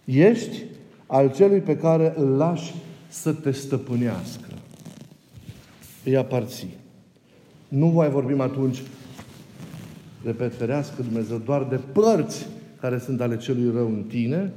Ești 0.05 0.63
al 1.07 1.31
celui 1.31 1.59
pe 1.59 1.77
care 1.77 2.13
îl 2.17 2.27
lași 2.27 2.73
să 3.07 3.33
te 3.33 3.51
stăpânească. 3.51 4.44
Îi 6.05 6.17
aparții. 6.17 6.73
Nu 7.67 7.89
voi 7.89 8.09
vorbim 8.09 8.39
atunci, 8.39 8.81
repet, 10.23 10.55
ferească 10.55 11.01
Dumnezeu, 11.01 11.37
doar 11.37 11.63
de 11.63 11.79
părți 11.91 12.47
care 12.79 12.99
sunt 12.99 13.21
ale 13.21 13.37
celui 13.37 13.71
rău 13.71 13.87
în 13.87 14.03
tine, 14.07 14.51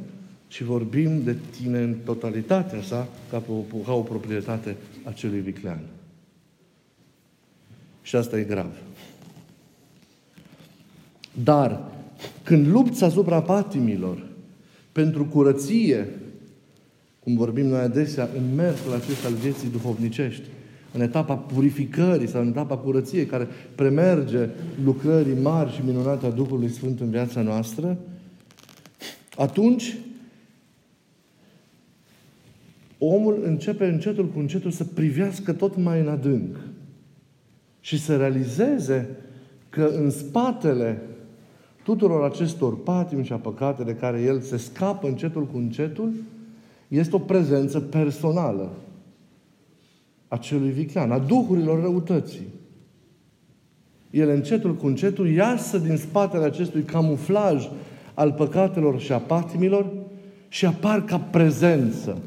ci 0.48 0.62
vorbim 0.62 1.22
de 1.22 1.36
tine 1.60 1.78
în 1.82 1.94
totalitatea 2.04 2.82
sa 2.82 3.08
ca, 3.30 3.42
o, 3.48 3.76
ca 3.84 3.92
o 3.92 4.00
proprietate 4.00 4.76
a 5.04 5.12
celui 5.12 5.40
viclean. 5.40 5.80
Și 8.02 8.16
asta 8.16 8.38
e 8.38 8.42
grav. 8.42 8.70
Dar, 11.42 11.92
când 12.42 12.66
lupți 12.66 13.04
asupra 13.04 13.42
patimilor, 13.42 14.26
pentru 14.92 15.24
curăție, 15.24 16.08
cum 17.22 17.36
vorbim 17.36 17.66
noi 17.66 17.80
adesea, 17.80 18.28
în 18.36 18.54
mersul 18.54 18.94
acesta 18.94 19.26
al 19.26 19.34
vieții 19.34 19.68
duhovnicești, 19.68 20.42
în 20.98 21.04
etapa 21.04 21.34
purificării 21.34 22.28
sau 22.28 22.40
în 22.40 22.48
etapa 22.48 22.76
curăției 22.76 23.26
care 23.26 23.48
premerge 23.74 24.48
lucrării 24.84 25.40
mari 25.42 25.72
și 25.72 25.80
minunate 25.84 26.26
a 26.26 26.30
Duhului 26.30 26.68
Sfânt 26.68 27.00
în 27.00 27.10
viața 27.10 27.42
noastră, 27.42 27.98
atunci 29.36 29.96
omul 32.98 33.42
începe 33.44 33.86
încetul 33.86 34.26
cu 34.26 34.38
încetul 34.38 34.70
să 34.70 34.84
privească 34.84 35.52
tot 35.52 35.76
mai 35.76 36.00
în 36.00 36.08
adânc 36.08 36.56
și 37.80 38.00
să 38.00 38.16
realizeze 38.16 39.08
că 39.68 39.90
în 39.96 40.10
spatele 40.10 41.02
tuturor 41.82 42.24
acestor 42.24 42.82
patimi 42.82 43.24
și 43.24 43.32
a 43.32 43.36
păcate 43.36 43.82
de 43.82 43.94
care 43.94 44.20
el 44.20 44.40
se 44.40 44.56
scapă 44.56 45.06
încetul 45.06 45.46
cu 45.46 45.56
încetul, 45.56 46.12
este 46.88 47.16
o 47.16 47.18
prezență 47.18 47.80
personală 47.80 48.70
a 50.28 50.36
celui 50.36 50.70
viclean, 50.70 51.10
a 51.10 51.18
duhurilor 51.18 51.80
răutății. 51.80 52.46
El 54.10 54.28
încetul 54.28 54.74
cu 54.74 54.86
încetul 54.86 55.28
iasă 55.30 55.78
din 55.78 55.96
spatele 55.96 56.44
acestui 56.44 56.82
camuflaj 56.82 57.68
al 58.14 58.32
păcatelor 58.32 59.00
și 59.00 59.12
a 59.12 59.18
patimilor 59.18 59.92
și 60.48 60.66
apar 60.66 61.04
ca 61.04 61.18
prezență 61.18 62.18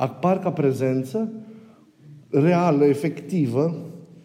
apar 0.00 0.38
ca 0.38 0.50
prezență 0.50 1.32
reală, 2.30 2.84
efectivă, 2.84 3.76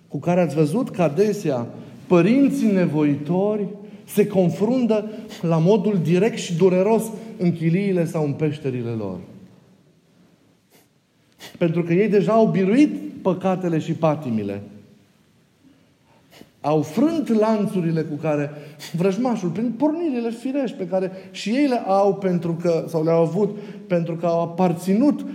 cu 0.08 0.20
care 0.20 0.42
ați 0.42 0.56
văzut 0.56 0.90
că 0.90 1.02
adesea 1.02 1.68
părinții 2.08 2.72
nevoitori 2.72 3.68
se 4.06 4.28
confruntă 4.28 5.10
la 5.42 5.58
modul 5.58 6.00
direct 6.04 6.38
și 6.38 6.56
dureros 6.56 7.04
în 7.38 7.52
chiliile 7.52 8.06
sau 8.06 8.26
în 8.26 8.32
peșterile 8.32 8.90
lor. 8.90 9.20
Pentru 11.58 11.84
că 11.84 11.94
ei 11.94 12.10
deja 12.10 12.32
au 12.32 12.48
biruit 12.48 12.96
păcatele 13.22 13.80
și 13.80 13.92
patimile. 13.92 14.62
Au 16.62 16.82
frânt 16.82 17.28
lanțurile 17.28 18.02
cu 18.02 18.16
care 18.16 18.52
vrăjmașul, 18.94 19.50
prin 19.50 19.74
pornirile 19.78 20.30
firești 20.30 20.78
pe 20.78 20.88
care 20.88 21.12
și 21.32 21.50
ei 21.50 21.68
le 21.68 21.82
au 21.86 22.16
pentru 22.16 22.58
că, 22.62 22.86
sau 22.88 23.04
le-au 23.04 23.22
avut 23.22 23.58
pentru 23.88 24.16
că 24.16 24.26
au 24.26 24.42
aparținut 24.42 25.26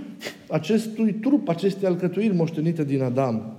acestui 0.50 1.12
trup, 1.12 1.48
acestei 1.48 1.88
alcătuiri 1.88 2.34
moștenite 2.34 2.84
din 2.84 3.02
Adam. 3.02 3.56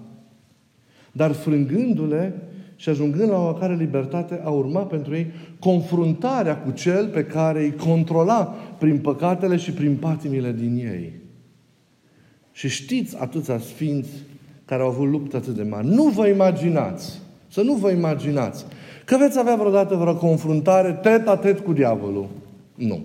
Dar 1.12 1.32
frângându-le 1.32 2.42
și 2.76 2.90
ajungând 2.90 3.30
la 3.30 3.48
o 3.48 3.54
care 3.54 3.76
libertate, 3.76 4.42
a 4.44 4.50
urmat 4.50 4.88
pentru 4.88 5.16
ei 5.16 5.32
confruntarea 5.60 6.58
cu 6.58 6.72
cel 6.72 7.08
pe 7.08 7.24
care 7.26 7.62
îi 7.64 7.76
controla 7.76 8.44
prin 8.78 8.98
păcatele 8.98 9.56
și 9.56 9.72
prin 9.72 9.96
patimile 9.96 10.52
din 10.52 10.76
ei. 10.76 11.14
Și 12.52 12.70
știți 12.70 13.18
atâția 13.18 13.60
sfinți 13.60 14.10
care 14.66 14.82
au 14.82 14.88
avut 14.88 15.10
luptă 15.10 15.38
atât 15.38 15.56
de 15.56 15.64
mari. 15.64 15.88
Nu 15.88 16.04
vă 16.04 16.28
imaginați, 16.28 17.20
să 17.48 17.62
nu 17.62 17.74
vă 17.74 17.92
imaginați, 17.92 18.66
că 19.06 19.18
veți 19.18 19.40
avea 19.40 19.56
vreodată 19.56 19.96
vreo 19.96 20.16
confruntare 20.16 20.92
tet-a-tet 20.92 21.60
cu 21.60 21.74
diavolul. 21.74 22.28
Nu. 22.76 23.02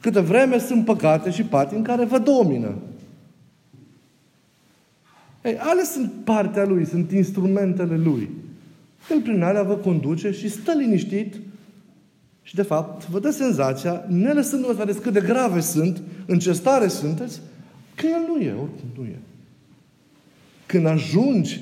Câte 0.00 0.20
vreme 0.20 0.58
sunt 0.58 0.84
păcate 0.84 1.30
și 1.30 1.46
în 1.70 1.82
care 1.82 2.04
vă 2.04 2.18
domină. 2.18 2.74
Ei, 5.44 5.58
ale 5.58 5.82
sunt 5.82 6.12
partea 6.24 6.64
lui, 6.64 6.86
sunt 6.86 7.12
instrumentele 7.12 7.96
lui. 7.96 8.30
El 9.10 9.20
prin 9.20 9.42
alea 9.42 9.62
vă 9.62 9.74
conduce 9.74 10.30
și 10.30 10.48
stă 10.48 10.72
liniștit 10.72 11.34
și 12.42 12.54
de 12.54 12.62
fapt 12.62 13.08
vă 13.08 13.18
dă 13.18 13.30
senzația, 13.30 14.04
ne 14.08 14.32
lăsându-vă 14.32 14.72
să 14.72 14.78
vedeți 14.78 15.00
cât 15.00 15.12
de 15.12 15.20
grave 15.20 15.60
sunt, 15.60 16.02
în 16.26 16.38
ce 16.38 16.52
stare 16.52 16.88
sunteți, 16.88 17.40
că 17.98 18.06
el 18.06 18.24
nu 18.26 18.40
e, 18.42 18.52
oricum 18.52 18.88
nu 18.96 19.04
e. 19.04 19.18
Când 20.66 20.86
ajungi 20.86 21.60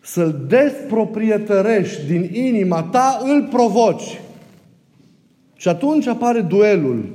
să-l 0.00 0.44
desproprietărești 0.48 2.06
din 2.06 2.34
inima 2.34 2.82
ta, 2.82 3.20
îl 3.22 3.48
provoci. 3.50 4.20
Și 5.56 5.68
atunci 5.68 6.06
apare 6.06 6.40
duelul. 6.40 7.08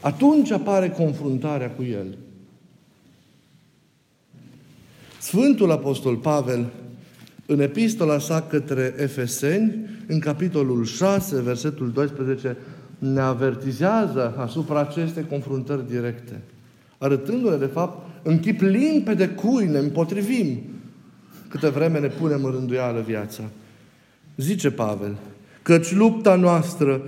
Atunci 0.00 0.50
apare 0.50 0.90
confruntarea 0.90 1.70
cu 1.70 1.82
el. 1.82 2.18
Sfântul 5.20 5.70
Apostol 5.70 6.16
Pavel, 6.16 6.66
în 7.46 7.60
epistola 7.60 8.18
sa 8.18 8.42
către 8.42 8.94
Efeseni, 8.98 9.74
în 10.06 10.18
capitolul 10.18 10.84
6, 10.84 11.40
versetul 11.40 11.90
12, 11.90 12.56
ne 13.00 13.20
avertizează 13.20 14.34
asupra 14.38 14.80
acestei 14.80 15.24
confruntări 15.30 15.88
directe, 15.88 16.40
arătându-ne, 16.98 17.56
de 17.56 17.66
fapt, 17.66 18.06
în 18.22 18.38
chip 18.38 18.60
limpede 18.60 19.28
cui 19.28 19.66
ne 19.66 19.78
împotrivim 19.78 20.58
câte 21.48 21.68
vreme 21.68 21.98
ne 21.98 22.08
punem 22.08 22.44
în 22.44 22.50
rânduială 22.50 23.00
viața. 23.00 23.42
Zice 24.36 24.70
Pavel, 24.70 25.16
Căci 25.62 25.92
lupta 25.92 26.34
noastră 26.34 27.02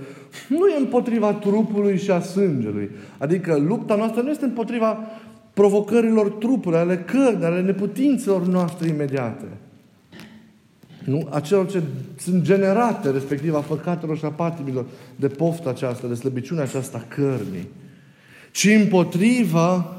nu 0.47 0.67
e 0.67 0.77
împotriva 0.77 1.33
trupului 1.33 1.97
și 1.97 2.11
a 2.11 2.19
sângelui. 2.19 2.89
Adică 3.17 3.57
lupta 3.57 3.95
noastră 3.95 4.21
nu 4.21 4.29
este 4.29 4.45
împotriva 4.45 4.97
provocărilor 5.53 6.29
trupului, 6.29 6.77
ale 6.77 6.97
cărnii, 6.97 7.45
ale 7.45 7.61
neputințelor 7.61 8.47
noastre 8.47 8.87
imediate. 8.87 9.45
Nu? 11.05 11.27
A 11.29 11.39
celor 11.39 11.67
ce 11.67 11.83
sunt 12.17 12.43
generate, 12.43 13.09
respectiv 13.09 13.55
a 13.55 13.59
păcatelor 13.59 14.17
și 14.17 14.25
a 14.25 14.29
patimilor, 14.29 14.85
de 15.15 15.27
pofta 15.27 15.69
aceasta, 15.69 16.07
de 16.07 16.13
slăbiciunea 16.13 16.63
aceasta 16.63 17.05
cărnii. 17.07 17.67
Ci 18.51 18.65
împotriva 18.65 19.97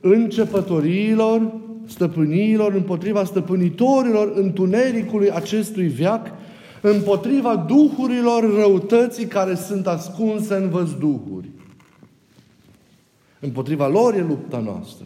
începătorilor, 0.00 1.52
stăpâniilor, 1.86 2.74
împotriva 2.74 3.24
stăpânitorilor 3.24 4.32
întunericului 4.36 5.30
acestui 5.30 5.86
viac, 5.86 6.26
împotriva 6.80 7.56
duhurilor 7.56 8.54
răutății 8.54 9.26
care 9.26 9.54
sunt 9.54 9.86
ascunse 9.86 10.54
în 10.54 10.68
văzduhuri. 10.68 11.48
Împotriva 13.40 13.88
lor 13.88 14.14
e 14.14 14.20
lupta 14.20 14.58
noastră. 14.58 15.04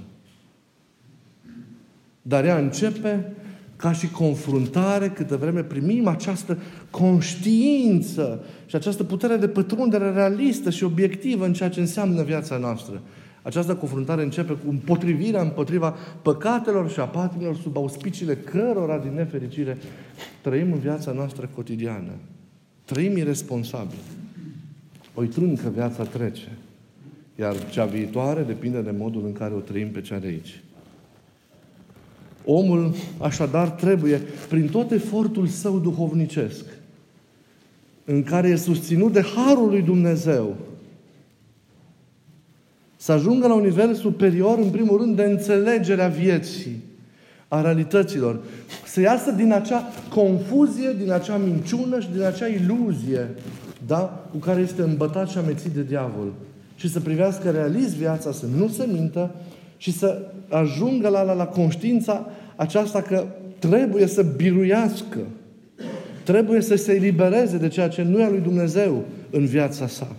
Dar 2.23 2.45
ea 2.45 2.59
începe 2.59 3.33
ca 3.81 3.93
și 3.93 4.11
confruntare, 4.11 5.09
câtă 5.09 5.37
vreme 5.37 5.63
primim 5.63 6.07
această 6.07 6.59
conștiință 6.91 8.45
și 8.67 8.77
această 8.77 9.05
putere 9.05 9.37
de 9.37 9.49
pătrundere 9.49 10.11
realistă 10.11 10.71
și 10.71 10.85
obiectivă 10.85 11.45
în 11.45 11.53
ceea 11.53 11.69
ce 11.69 11.81
înseamnă 11.81 12.23
viața 12.23 12.57
noastră. 12.57 13.01
Această 13.43 13.75
confruntare 13.75 14.23
începe 14.23 14.53
cu 14.53 14.69
împotrivirea 14.69 15.43
împotriva 15.43 15.97
păcatelor 16.23 16.91
și 16.91 17.01
a 17.01 17.05
patimilor 17.05 17.57
sub 17.57 17.77
auspiciile 17.77 18.37
cărora, 18.37 18.99
din 18.99 19.15
nefericire, 19.15 19.79
trăim 20.43 20.73
în 20.73 20.79
viața 20.79 21.13
noastră 21.13 21.49
cotidiană. 21.55 22.13
Trăim 22.85 23.17
irresponsabil. 23.17 23.99
Uitând 25.15 25.59
că 25.59 25.69
viața 25.69 26.03
trece. 26.03 26.49
Iar 27.39 27.69
cea 27.69 27.85
viitoare 27.85 28.43
depinde 28.43 28.81
de 28.81 28.95
modul 28.99 29.23
în 29.25 29.33
care 29.33 29.55
o 29.55 29.59
trăim 29.59 29.91
pe 29.91 30.01
cea 30.01 30.19
de 30.19 30.27
aici. 30.27 30.61
Omul, 32.45 32.95
așadar, 33.19 33.71
trebuie, 33.71 34.23
prin 34.49 34.69
tot 34.69 34.91
efortul 34.91 35.47
său 35.47 35.79
duhovnicesc, 35.79 36.65
în 38.05 38.23
care 38.23 38.49
e 38.49 38.57
susținut 38.57 39.13
de 39.13 39.25
Harul 39.35 39.69
lui 39.69 39.83
Dumnezeu, 39.83 40.57
să 42.97 43.13
ajungă 43.13 43.47
la 43.47 43.55
un 43.55 43.63
nivel 43.63 43.95
superior, 43.95 44.59
în 44.59 44.71
primul 44.71 44.99
rând, 44.99 45.17
de 45.17 45.23
înțelegerea 45.23 46.09
vieții, 46.09 46.83
a 47.49 47.61
realităților. 47.61 48.41
Să 48.87 49.01
iasă 49.01 49.31
din 49.31 49.53
acea 49.53 49.85
confuzie, 50.09 50.97
din 50.99 51.11
acea 51.11 51.37
minciună 51.37 52.01
și 52.01 52.09
din 52.13 52.23
acea 52.23 52.47
iluzie, 52.47 53.29
da? 53.87 54.27
Cu 54.31 54.37
care 54.37 54.61
este 54.61 54.83
îmbătat 54.83 55.29
și 55.29 55.39
amețit 55.39 55.71
de 55.71 55.83
diavol. 55.83 56.33
Și 56.77 56.91
să 56.91 57.01
privească 57.01 57.51
realist 57.51 57.95
viața, 57.95 58.33
să 58.33 58.47
nu 58.57 58.69
se 58.69 58.89
mintă 58.93 59.35
și 59.81 59.93
să 59.93 60.23
ajungă 60.49 61.09
la, 61.09 61.23
la, 61.23 61.33
la 61.33 61.47
conștiința 61.47 62.27
aceasta 62.57 63.03
că 63.03 63.27
trebuie 63.59 64.07
să 64.07 64.23
biruiască. 64.23 65.19
Trebuie 66.25 66.61
să 66.61 66.75
se 66.75 66.93
elibereze 66.93 67.57
de 67.57 67.69
ceea 67.69 67.89
ce 67.89 68.03
nu 68.03 68.21
e 68.21 68.25
a 68.25 68.29
lui 68.29 68.41
Dumnezeu 68.41 69.05
în 69.31 69.47
viața 69.47 69.87
sa. 69.87 70.17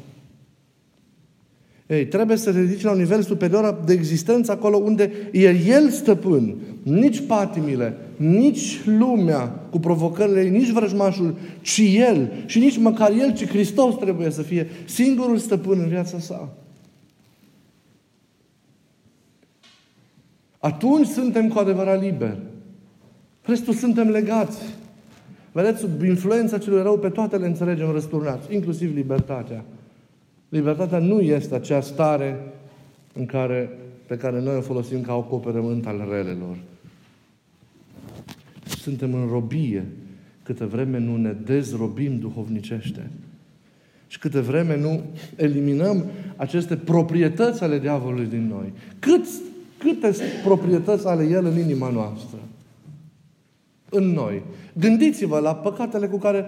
Ei, 1.88 2.06
trebuie 2.08 2.38
să 2.38 2.52
se 2.52 2.60
ridice 2.60 2.86
la 2.86 2.92
un 2.92 2.98
nivel 2.98 3.22
superior 3.22 3.82
de 3.86 3.94
existență 3.94 4.52
acolo 4.52 4.78
unde 4.78 5.12
e 5.32 5.56
El 5.68 5.90
stăpân. 5.90 6.56
Nici 6.84 7.20
patimile, 7.20 7.98
nici 8.16 8.82
lumea 8.86 9.42
cu 9.70 9.80
provocările 9.80 10.42
ei, 10.42 10.50
nici 10.50 10.70
vrăjmașul, 10.70 11.36
ci 11.62 11.82
El. 11.96 12.32
Și 12.46 12.60
nici 12.60 12.78
măcar 12.78 13.12
El, 13.20 13.34
ci 13.34 13.48
Hristos 13.48 13.96
trebuie 13.96 14.30
să 14.30 14.42
fie 14.42 14.68
singurul 14.86 15.38
stăpân 15.38 15.80
în 15.80 15.88
viața 15.88 16.20
sa. 16.20 16.56
Atunci 20.62 21.08
suntem 21.08 21.48
cu 21.48 21.60
adevărat 21.60 22.02
liberi. 22.02 22.38
Restul 23.42 23.74
suntem 23.74 24.10
legați. 24.10 24.62
Vedeți, 25.52 25.80
sub 25.80 26.04
influența 26.04 26.58
celui 26.58 26.82
rău 26.82 26.98
pe 26.98 27.10
toate 27.10 27.38
le 27.38 27.46
înțelegem 27.46 27.92
răsturnați, 27.92 28.54
inclusiv 28.54 28.96
libertatea. 28.96 29.64
Libertatea 30.50 30.98
nu 31.00 31.20
este 31.20 31.56
acea 31.56 31.82
stare 31.82 32.40
în 33.14 33.26
care, 33.26 33.70
pe 34.06 34.18
care 34.18 34.42
noi 34.42 34.56
o 34.56 34.62
folosim 34.62 35.02
ca 35.02 35.12
acoperământ 35.12 35.88
al 35.88 36.08
relelor. 36.10 36.58
Suntem 38.66 39.14
în 39.14 39.28
robie 39.32 39.86
câte 40.44 40.66
vreme 40.66 40.98
nu 40.98 41.18
ne 41.18 41.36
dezrobim 41.46 42.20
duhovnicește. 42.20 43.10
Și 44.08 44.20
câte 44.20 44.40
vreme 44.40 44.78
nu 44.78 45.02
eliminăm 45.36 46.06
aceste 46.36 46.76
proprietăți 46.76 47.64
ale 47.64 47.80
diavolului 47.80 48.26
din 48.26 48.48
noi. 48.48 48.74
Cât, 49.00 49.26
câte 49.84 50.16
proprietăți 50.44 51.08
ale 51.08 51.24
el 51.24 51.46
în 51.46 51.60
inima 51.60 51.90
noastră? 51.90 52.38
În 53.90 54.04
noi. 54.04 54.44
Gândiți-vă 54.80 55.40
la 55.40 55.56
păcatele 55.56 56.08
cu 56.08 56.18
care 56.18 56.46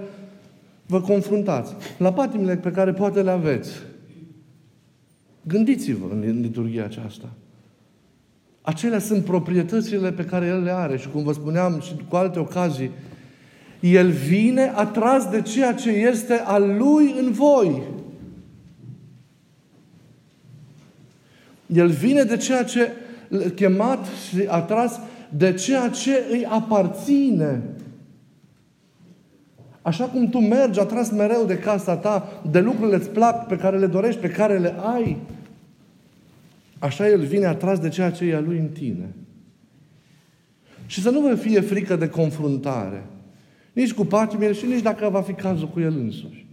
vă 0.85 1.01
confruntați, 1.01 1.73
la 1.97 2.13
patimile 2.13 2.57
pe 2.57 2.71
care 2.71 2.93
poate 2.93 3.21
le 3.21 3.31
aveți, 3.31 3.71
Gândiți-vă 5.43 6.07
în 6.11 6.41
liturgia 6.41 6.83
aceasta. 6.83 7.29
Acelea 8.61 8.99
sunt 8.99 9.23
proprietățile 9.23 10.11
pe 10.11 10.25
care 10.25 10.45
El 10.45 10.63
le 10.63 10.71
are 10.71 10.97
și 10.97 11.09
cum 11.09 11.23
vă 11.23 11.33
spuneam 11.33 11.81
și 11.81 11.95
cu 12.09 12.15
alte 12.15 12.39
ocazii, 12.39 12.91
El 13.79 14.09
vine 14.09 14.71
atras 14.75 15.29
de 15.29 15.41
ceea 15.41 15.73
ce 15.73 15.89
este 15.89 16.33
al 16.33 16.77
Lui 16.77 17.15
în 17.19 17.31
voi. 17.31 17.81
El 21.65 21.87
vine 21.87 22.23
de 22.23 22.37
ceea 22.37 22.63
ce 22.63 22.91
chemat 23.55 24.05
și 24.05 24.45
atras 24.47 24.99
de 25.29 25.53
ceea 25.53 25.89
ce 25.89 26.23
îi 26.31 26.45
aparține. 26.45 27.61
Așa 29.81 30.05
cum 30.05 30.29
tu 30.29 30.39
mergi 30.39 30.79
atras 30.79 31.11
mereu 31.11 31.45
de 31.45 31.57
casa 31.57 31.95
ta, 31.95 32.41
de 32.51 32.59
lucrurile 32.59 32.95
îți 32.95 33.09
plac, 33.09 33.47
pe 33.47 33.55
care 33.55 33.77
le 33.77 33.85
dorești, 33.85 34.21
pe 34.21 34.29
care 34.29 34.57
le 34.57 34.75
ai, 34.95 35.17
așa 36.79 37.09
El 37.09 37.19
vine 37.19 37.45
atras 37.45 37.79
de 37.79 37.89
ceea 37.89 38.11
ce 38.11 38.25
e 38.25 38.35
a 38.35 38.39
Lui 38.39 38.57
în 38.57 38.67
tine. 38.67 39.13
Și 40.85 41.01
să 41.01 41.09
nu 41.09 41.19
vă 41.19 41.35
fie 41.35 41.59
frică 41.59 41.95
de 41.95 42.09
confruntare. 42.09 43.05
Nici 43.73 43.93
cu 43.93 44.05
patimile 44.05 44.51
și 44.51 44.65
nici 44.65 44.81
dacă 44.81 45.09
va 45.09 45.21
fi 45.21 45.33
cazul 45.33 45.67
cu 45.67 45.79
El 45.79 45.97
însuși. 45.97 46.45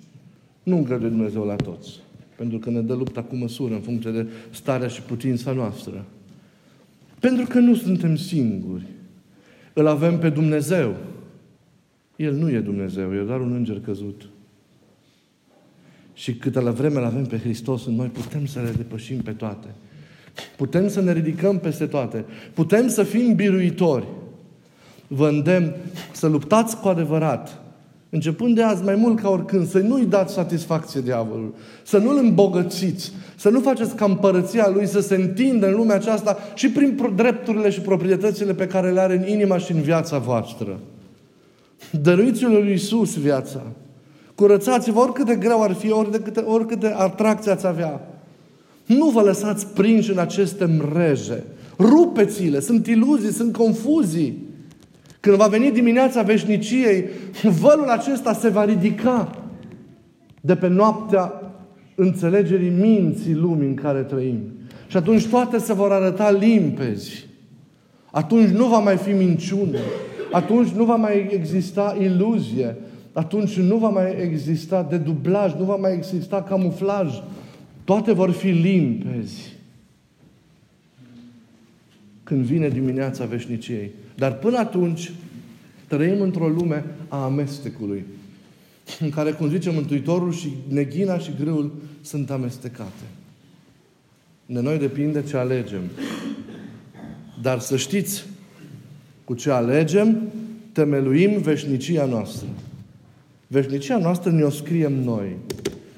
Nu 0.62 0.76
încrede 0.76 1.08
Dumnezeu 1.08 1.44
la 1.44 1.56
toți. 1.56 1.90
Pentru 2.36 2.58
că 2.58 2.70
ne 2.70 2.80
dă 2.80 2.94
lupta 2.94 3.22
cu 3.22 3.36
măsură 3.36 3.74
în 3.74 3.80
funcție 3.80 4.10
de 4.10 4.26
starea 4.50 4.88
și 4.88 5.02
putința 5.02 5.52
noastră. 5.52 6.04
Pentru 7.20 7.46
că 7.46 7.58
nu 7.58 7.74
suntem 7.74 8.16
singuri. 8.16 8.86
Îl 9.72 9.86
avem 9.86 10.18
pe 10.18 10.28
Dumnezeu. 10.28 10.96
El 12.16 12.34
nu 12.34 12.50
e 12.50 12.60
Dumnezeu, 12.60 13.14
e 13.14 13.22
doar 13.22 13.40
un 13.40 13.52
înger 13.52 13.80
căzut. 13.80 14.28
Și 16.14 16.34
câtă 16.34 16.60
la 16.60 16.70
vreme 16.70 16.98
îl 16.98 17.04
avem 17.04 17.24
pe 17.24 17.38
Hristos 17.38 17.86
în 17.86 17.94
noi, 17.94 18.06
putem 18.06 18.46
să 18.46 18.60
le 18.60 18.70
depășim 18.70 19.18
pe 19.18 19.32
toate. 19.32 19.68
Putem 20.56 20.88
să 20.88 21.00
ne 21.00 21.12
ridicăm 21.12 21.58
peste 21.58 21.86
toate. 21.86 22.24
Putem 22.54 22.88
să 22.88 23.02
fim 23.02 23.34
biruitori. 23.34 24.06
Vă 25.06 25.28
îndemn 25.28 25.74
să 26.12 26.26
luptați 26.26 26.80
cu 26.80 26.88
adevărat. 26.88 27.62
Începând 28.10 28.54
de 28.54 28.62
azi, 28.62 28.84
mai 28.84 28.94
mult 28.94 29.20
ca 29.20 29.28
oricând, 29.28 29.68
să 29.68 29.78
nu-i 29.78 30.04
dați 30.04 30.32
satisfacție 30.32 31.00
diavolului, 31.00 31.54
să 31.82 31.98
nu-l 31.98 32.16
îmbogățiți, 32.16 33.12
să 33.36 33.48
nu 33.48 33.60
faceți 33.60 33.94
ca 33.94 34.04
împărăția 34.04 34.68
lui 34.68 34.86
să 34.86 35.00
se 35.00 35.14
întindă 35.14 35.66
în 35.66 35.74
lumea 35.74 35.96
aceasta 35.96 36.38
și 36.54 36.70
prin 36.70 37.12
drepturile 37.16 37.70
și 37.70 37.80
proprietățile 37.80 38.54
pe 38.54 38.66
care 38.66 38.90
le 38.90 39.00
are 39.00 39.16
în 39.16 39.28
inima 39.28 39.58
și 39.58 39.72
în 39.72 39.80
viața 39.80 40.18
voastră. 40.18 40.80
Dăruiți-l 42.02 42.50
lui 42.50 42.70
Iisus 42.70 43.18
viața. 43.18 43.62
Curățați-vă 44.34 45.00
oricât 45.00 45.26
de 45.26 45.34
greu 45.34 45.62
ar 45.62 45.72
fi, 45.72 45.90
oricât, 45.90 46.44
oricât 46.46 46.80
de 46.80 46.94
atracție 46.96 47.50
ați 47.50 47.66
avea. 47.66 48.00
Nu 48.86 49.08
vă 49.08 49.20
lăsați 49.20 49.66
prinși 49.66 50.10
în 50.10 50.18
aceste 50.18 50.64
mreje. 50.64 51.44
Rupeți-le, 51.78 52.60
sunt 52.60 52.86
iluzii, 52.86 53.32
sunt 53.32 53.56
confuzii. 53.56 54.48
Când 55.20 55.36
va 55.36 55.46
veni 55.46 55.70
dimineața 55.70 56.22
veșniciei, 56.22 57.04
vălul 57.60 57.88
acesta 57.88 58.32
se 58.32 58.48
va 58.48 58.64
ridica 58.64 59.30
de 60.40 60.54
pe 60.54 60.68
noaptea 60.68 61.52
înțelegerii 61.94 62.70
minții 62.70 63.34
lumii 63.34 63.68
în 63.68 63.74
care 63.74 64.02
trăim. 64.02 64.38
Și 64.86 64.96
atunci 64.96 65.26
toate 65.26 65.58
se 65.58 65.72
vor 65.72 65.92
arăta 65.92 66.30
limpezi. 66.30 67.26
Atunci 68.10 68.48
nu 68.48 68.66
va 68.66 68.78
mai 68.78 68.96
fi 68.96 69.10
minciună. 69.10 69.78
Atunci 70.32 70.68
nu 70.68 70.84
va 70.84 70.96
mai 70.96 71.28
exista 71.30 71.96
iluzie. 72.00 72.76
Atunci 73.12 73.58
nu 73.58 73.76
va 73.76 73.88
mai 73.88 74.16
exista 74.22 74.86
dedublaj, 74.90 75.54
nu 75.54 75.64
va 75.64 75.76
mai 75.76 75.92
exista 75.92 76.42
camuflaj. 76.42 77.22
Toate 77.84 78.12
vor 78.12 78.30
fi 78.30 78.48
limpezi 78.48 79.59
când 82.30 82.44
vine 82.44 82.68
dimineața 82.68 83.24
veșniciei. 83.24 83.90
Dar 84.14 84.38
până 84.38 84.58
atunci 84.58 85.12
trăim 85.86 86.20
într-o 86.20 86.48
lume 86.48 86.84
a 87.08 87.24
amestecului, 87.24 88.04
în 89.00 89.10
care, 89.10 89.30
cum 89.30 89.48
zice 89.48 89.70
Mântuitorul, 89.70 90.32
și 90.32 90.52
neghina 90.68 91.18
și 91.18 91.30
grâul 91.40 91.72
sunt 92.00 92.30
amestecate. 92.30 93.04
De 94.46 94.60
noi 94.60 94.78
depinde 94.78 95.22
ce 95.22 95.36
alegem. 95.36 95.80
Dar 97.42 97.58
să 97.58 97.76
știți, 97.76 98.24
cu 99.24 99.34
ce 99.34 99.50
alegem, 99.50 100.20
temeluim 100.72 101.40
veșnicia 101.40 102.04
noastră. 102.04 102.46
Veșnicia 103.46 103.98
noastră 103.98 104.30
ne-o 104.30 104.50
scriem 104.50 104.92
noi. 104.92 105.36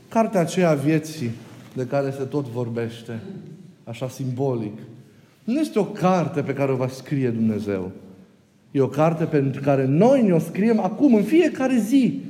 Cartea 0.08 0.40
aceea 0.40 0.74
vieții 0.74 1.30
de 1.74 1.86
care 1.86 2.10
se 2.10 2.24
tot 2.24 2.46
vorbește, 2.46 3.20
așa 3.84 4.08
simbolic, 4.08 4.78
nu 5.44 5.60
este 5.60 5.78
o 5.78 5.84
carte 5.84 6.42
pe 6.42 6.52
care 6.52 6.72
o 6.72 6.76
va 6.76 6.88
scrie 6.88 7.30
Dumnezeu. 7.30 7.90
E 8.70 8.80
o 8.80 8.88
carte 8.88 9.24
pentru 9.24 9.60
care 9.60 9.86
noi 9.86 10.22
ne-o 10.22 10.38
scriem 10.38 10.80
acum, 10.80 11.14
în 11.14 11.22
fiecare 11.22 11.76
zi. 11.78 12.20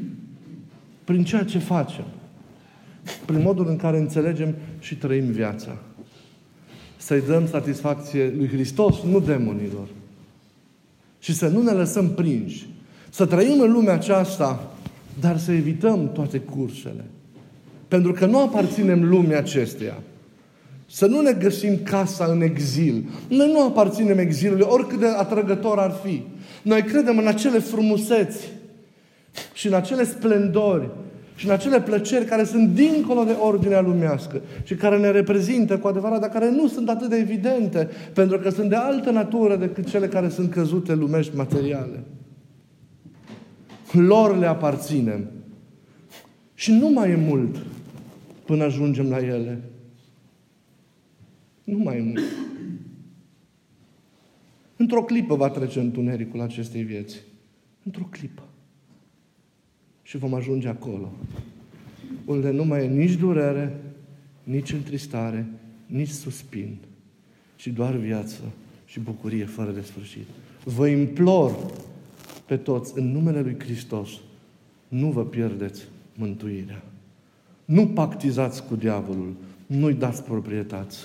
Prin 1.05 1.25
ceea 1.25 1.45
ce 1.45 1.59
facem. 1.59 2.05
Prin 3.27 3.43
modul 3.43 3.69
în 3.69 3.77
care 3.77 3.99
înțelegem 3.99 4.55
și 4.79 4.97
trăim 4.97 5.25
viața. 5.25 5.77
Să-i 6.97 7.23
dăm 7.27 7.47
satisfacție 7.47 8.33
lui 8.37 8.49
Hristos, 8.49 9.03
nu 9.03 9.21
demonilor. 9.21 9.89
Și 11.19 11.35
să 11.35 11.49
nu 11.49 11.63
ne 11.63 11.71
lăsăm 11.71 12.09
prinși. 12.09 12.67
Să 13.11 13.27
trăim 13.27 13.61
în 13.61 13.73
lumea 13.73 13.95
aceasta, 13.95 14.73
dar 15.21 15.39
să 15.39 15.53
evităm 15.53 16.13
toate 16.13 16.39
cursele. 16.39 17.05
Pentru 17.89 18.13
că 18.13 18.27
nu 18.27 18.39
aparținem 18.39 19.09
lumii 19.09 19.37
acesteia. 19.37 19.99
Să 20.95 21.07
nu 21.07 21.21
ne 21.21 21.33
găsim 21.33 21.79
casa 21.83 22.25
în 22.25 22.43
exil. 22.43 23.05
Noi 23.29 23.53
nu 23.53 23.65
aparținem 23.65 24.19
exilului, 24.19 24.67
oricât 24.69 24.99
de 24.99 25.07
atrăgător 25.07 25.79
ar 25.79 25.91
fi. 26.05 26.23
Noi 26.63 26.83
credem 26.83 27.19
în 27.19 27.27
acele 27.27 27.59
frumuseți 27.59 28.49
și 29.53 29.67
în 29.67 29.75
acele 29.75 30.05
splendori 30.05 30.91
și 31.35 31.47
în 31.47 31.53
acele 31.53 31.81
plăceri 31.81 32.25
care 32.25 32.45
sunt 32.45 32.69
dincolo 32.69 33.25
de 33.25 33.33
ordinea 33.41 33.81
lumească 33.81 34.41
și 34.63 34.75
care 34.75 34.99
ne 34.99 35.11
reprezintă 35.11 35.79
cu 35.79 35.87
adevărat, 35.87 36.21
dar 36.21 36.31
care 36.31 36.51
nu 36.51 36.69
sunt 36.69 36.89
atât 36.89 37.09
de 37.09 37.17
evidente, 37.17 37.89
pentru 38.15 38.39
că 38.39 38.51
sunt 38.51 38.69
de 38.69 38.77
altă 38.77 39.11
natură 39.11 39.57
decât 39.57 39.89
cele 39.89 40.07
care 40.07 40.29
sunt 40.29 40.51
căzute 40.51 40.95
lumești 40.95 41.37
materiale. 41.37 42.05
Lor 43.93 44.39
le 44.39 44.47
aparținem. 44.47 45.31
Și 46.55 46.73
nu 46.73 46.89
mai 46.89 47.11
e 47.11 47.25
mult 47.29 47.57
până 48.45 48.65
ajungem 48.65 49.11
la 49.11 49.19
ele. 49.19 49.61
Nu 51.65 51.79
mai 51.79 51.97
e 51.97 52.01
mult. 52.01 52.23
Într-o 54.77 55.03
clipă 55.03 55.35
va 55.35 55.51
trece 55.51 55.81
întunericul 55.81 56.41
acestei 56.41 56.83
vieți. 56.83 57.21
Într-o 57.85 58.05
clipă. 58.11 58.43
Și 60.03 60.17
vom 60.17 60.35
ajunge 60.35 60.69
acolo. 60.69 61.13
Unde 62.25 62.51
nu 62.51 62.65
mai 62.65 62.85
e 62.85 62.89
nici 62.89 63.15
durere, 63.15 63.81
nici 64.43 64.73
întristare, 64.73 65.47
nici 65.87 66.09
suspin, 66.09 66.77
ci 67.57 67.67
doar 67.67 67.95
viață 67.97 68.41
și 68.85 69.01
bucurie 69.01 69.45
fără 69.45 69.71
de 69.71 69.81
sfârșit. 69.81 70.27
Vă 70.65 70.89
implor 70.89 71.73
pe 72.47 72.57
toți, 72.57 72.99
în 72.99 73.13
numele 73.13 73.41
Lui 73.41 73.57
Hristos, 73.59 74.11
nu 74.89 75.11
vă 75.11 75.25
pierdeți 75.25 75.83
mântuirea. 76.15 76.83
Nu 77.65 77.87
pactizați 77.87 78.67
cu 78.67 78.77
diavolul, 78.77 79.35
nu-i 79.67 79.95
dați 79.95 80.23
proprietăți. 80.23 80.99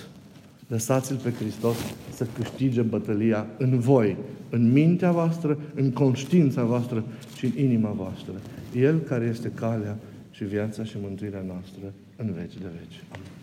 Lăsați-L 0.68 1.16
pe 1.16 1.30
Hristos 1.30 1.76
să 2.14 2.26
câștige 2.34 2.82
bătălia 2.82 3.46
în 3.58 3.78
voi, 3.78 4.16
în 4.50 4.72
mintea 4.72 5.12
voastră, 5.12 5.58
în 5.74 5.92
conștiința 5.92 6.64
voastră 6.64 7.04
și 7.36 7.44
în 7.44 7.52
inima 7.64 7.90
voastră. 7.90 8.32
El 8.76 8.98
care 8.98 9.24
este 9.24 9.52
calea 9.54 9.96
și 10.30 10.44
viața 10.44 10.84
și 10.84 10.96
mântuirea 11.00 11.42
noastră 11.46 11.92
în 12.16 12.32
veci 12.32 12.54
de 12.54 12.68
veci. 12.78 13.02
Amin. 13.12 13.37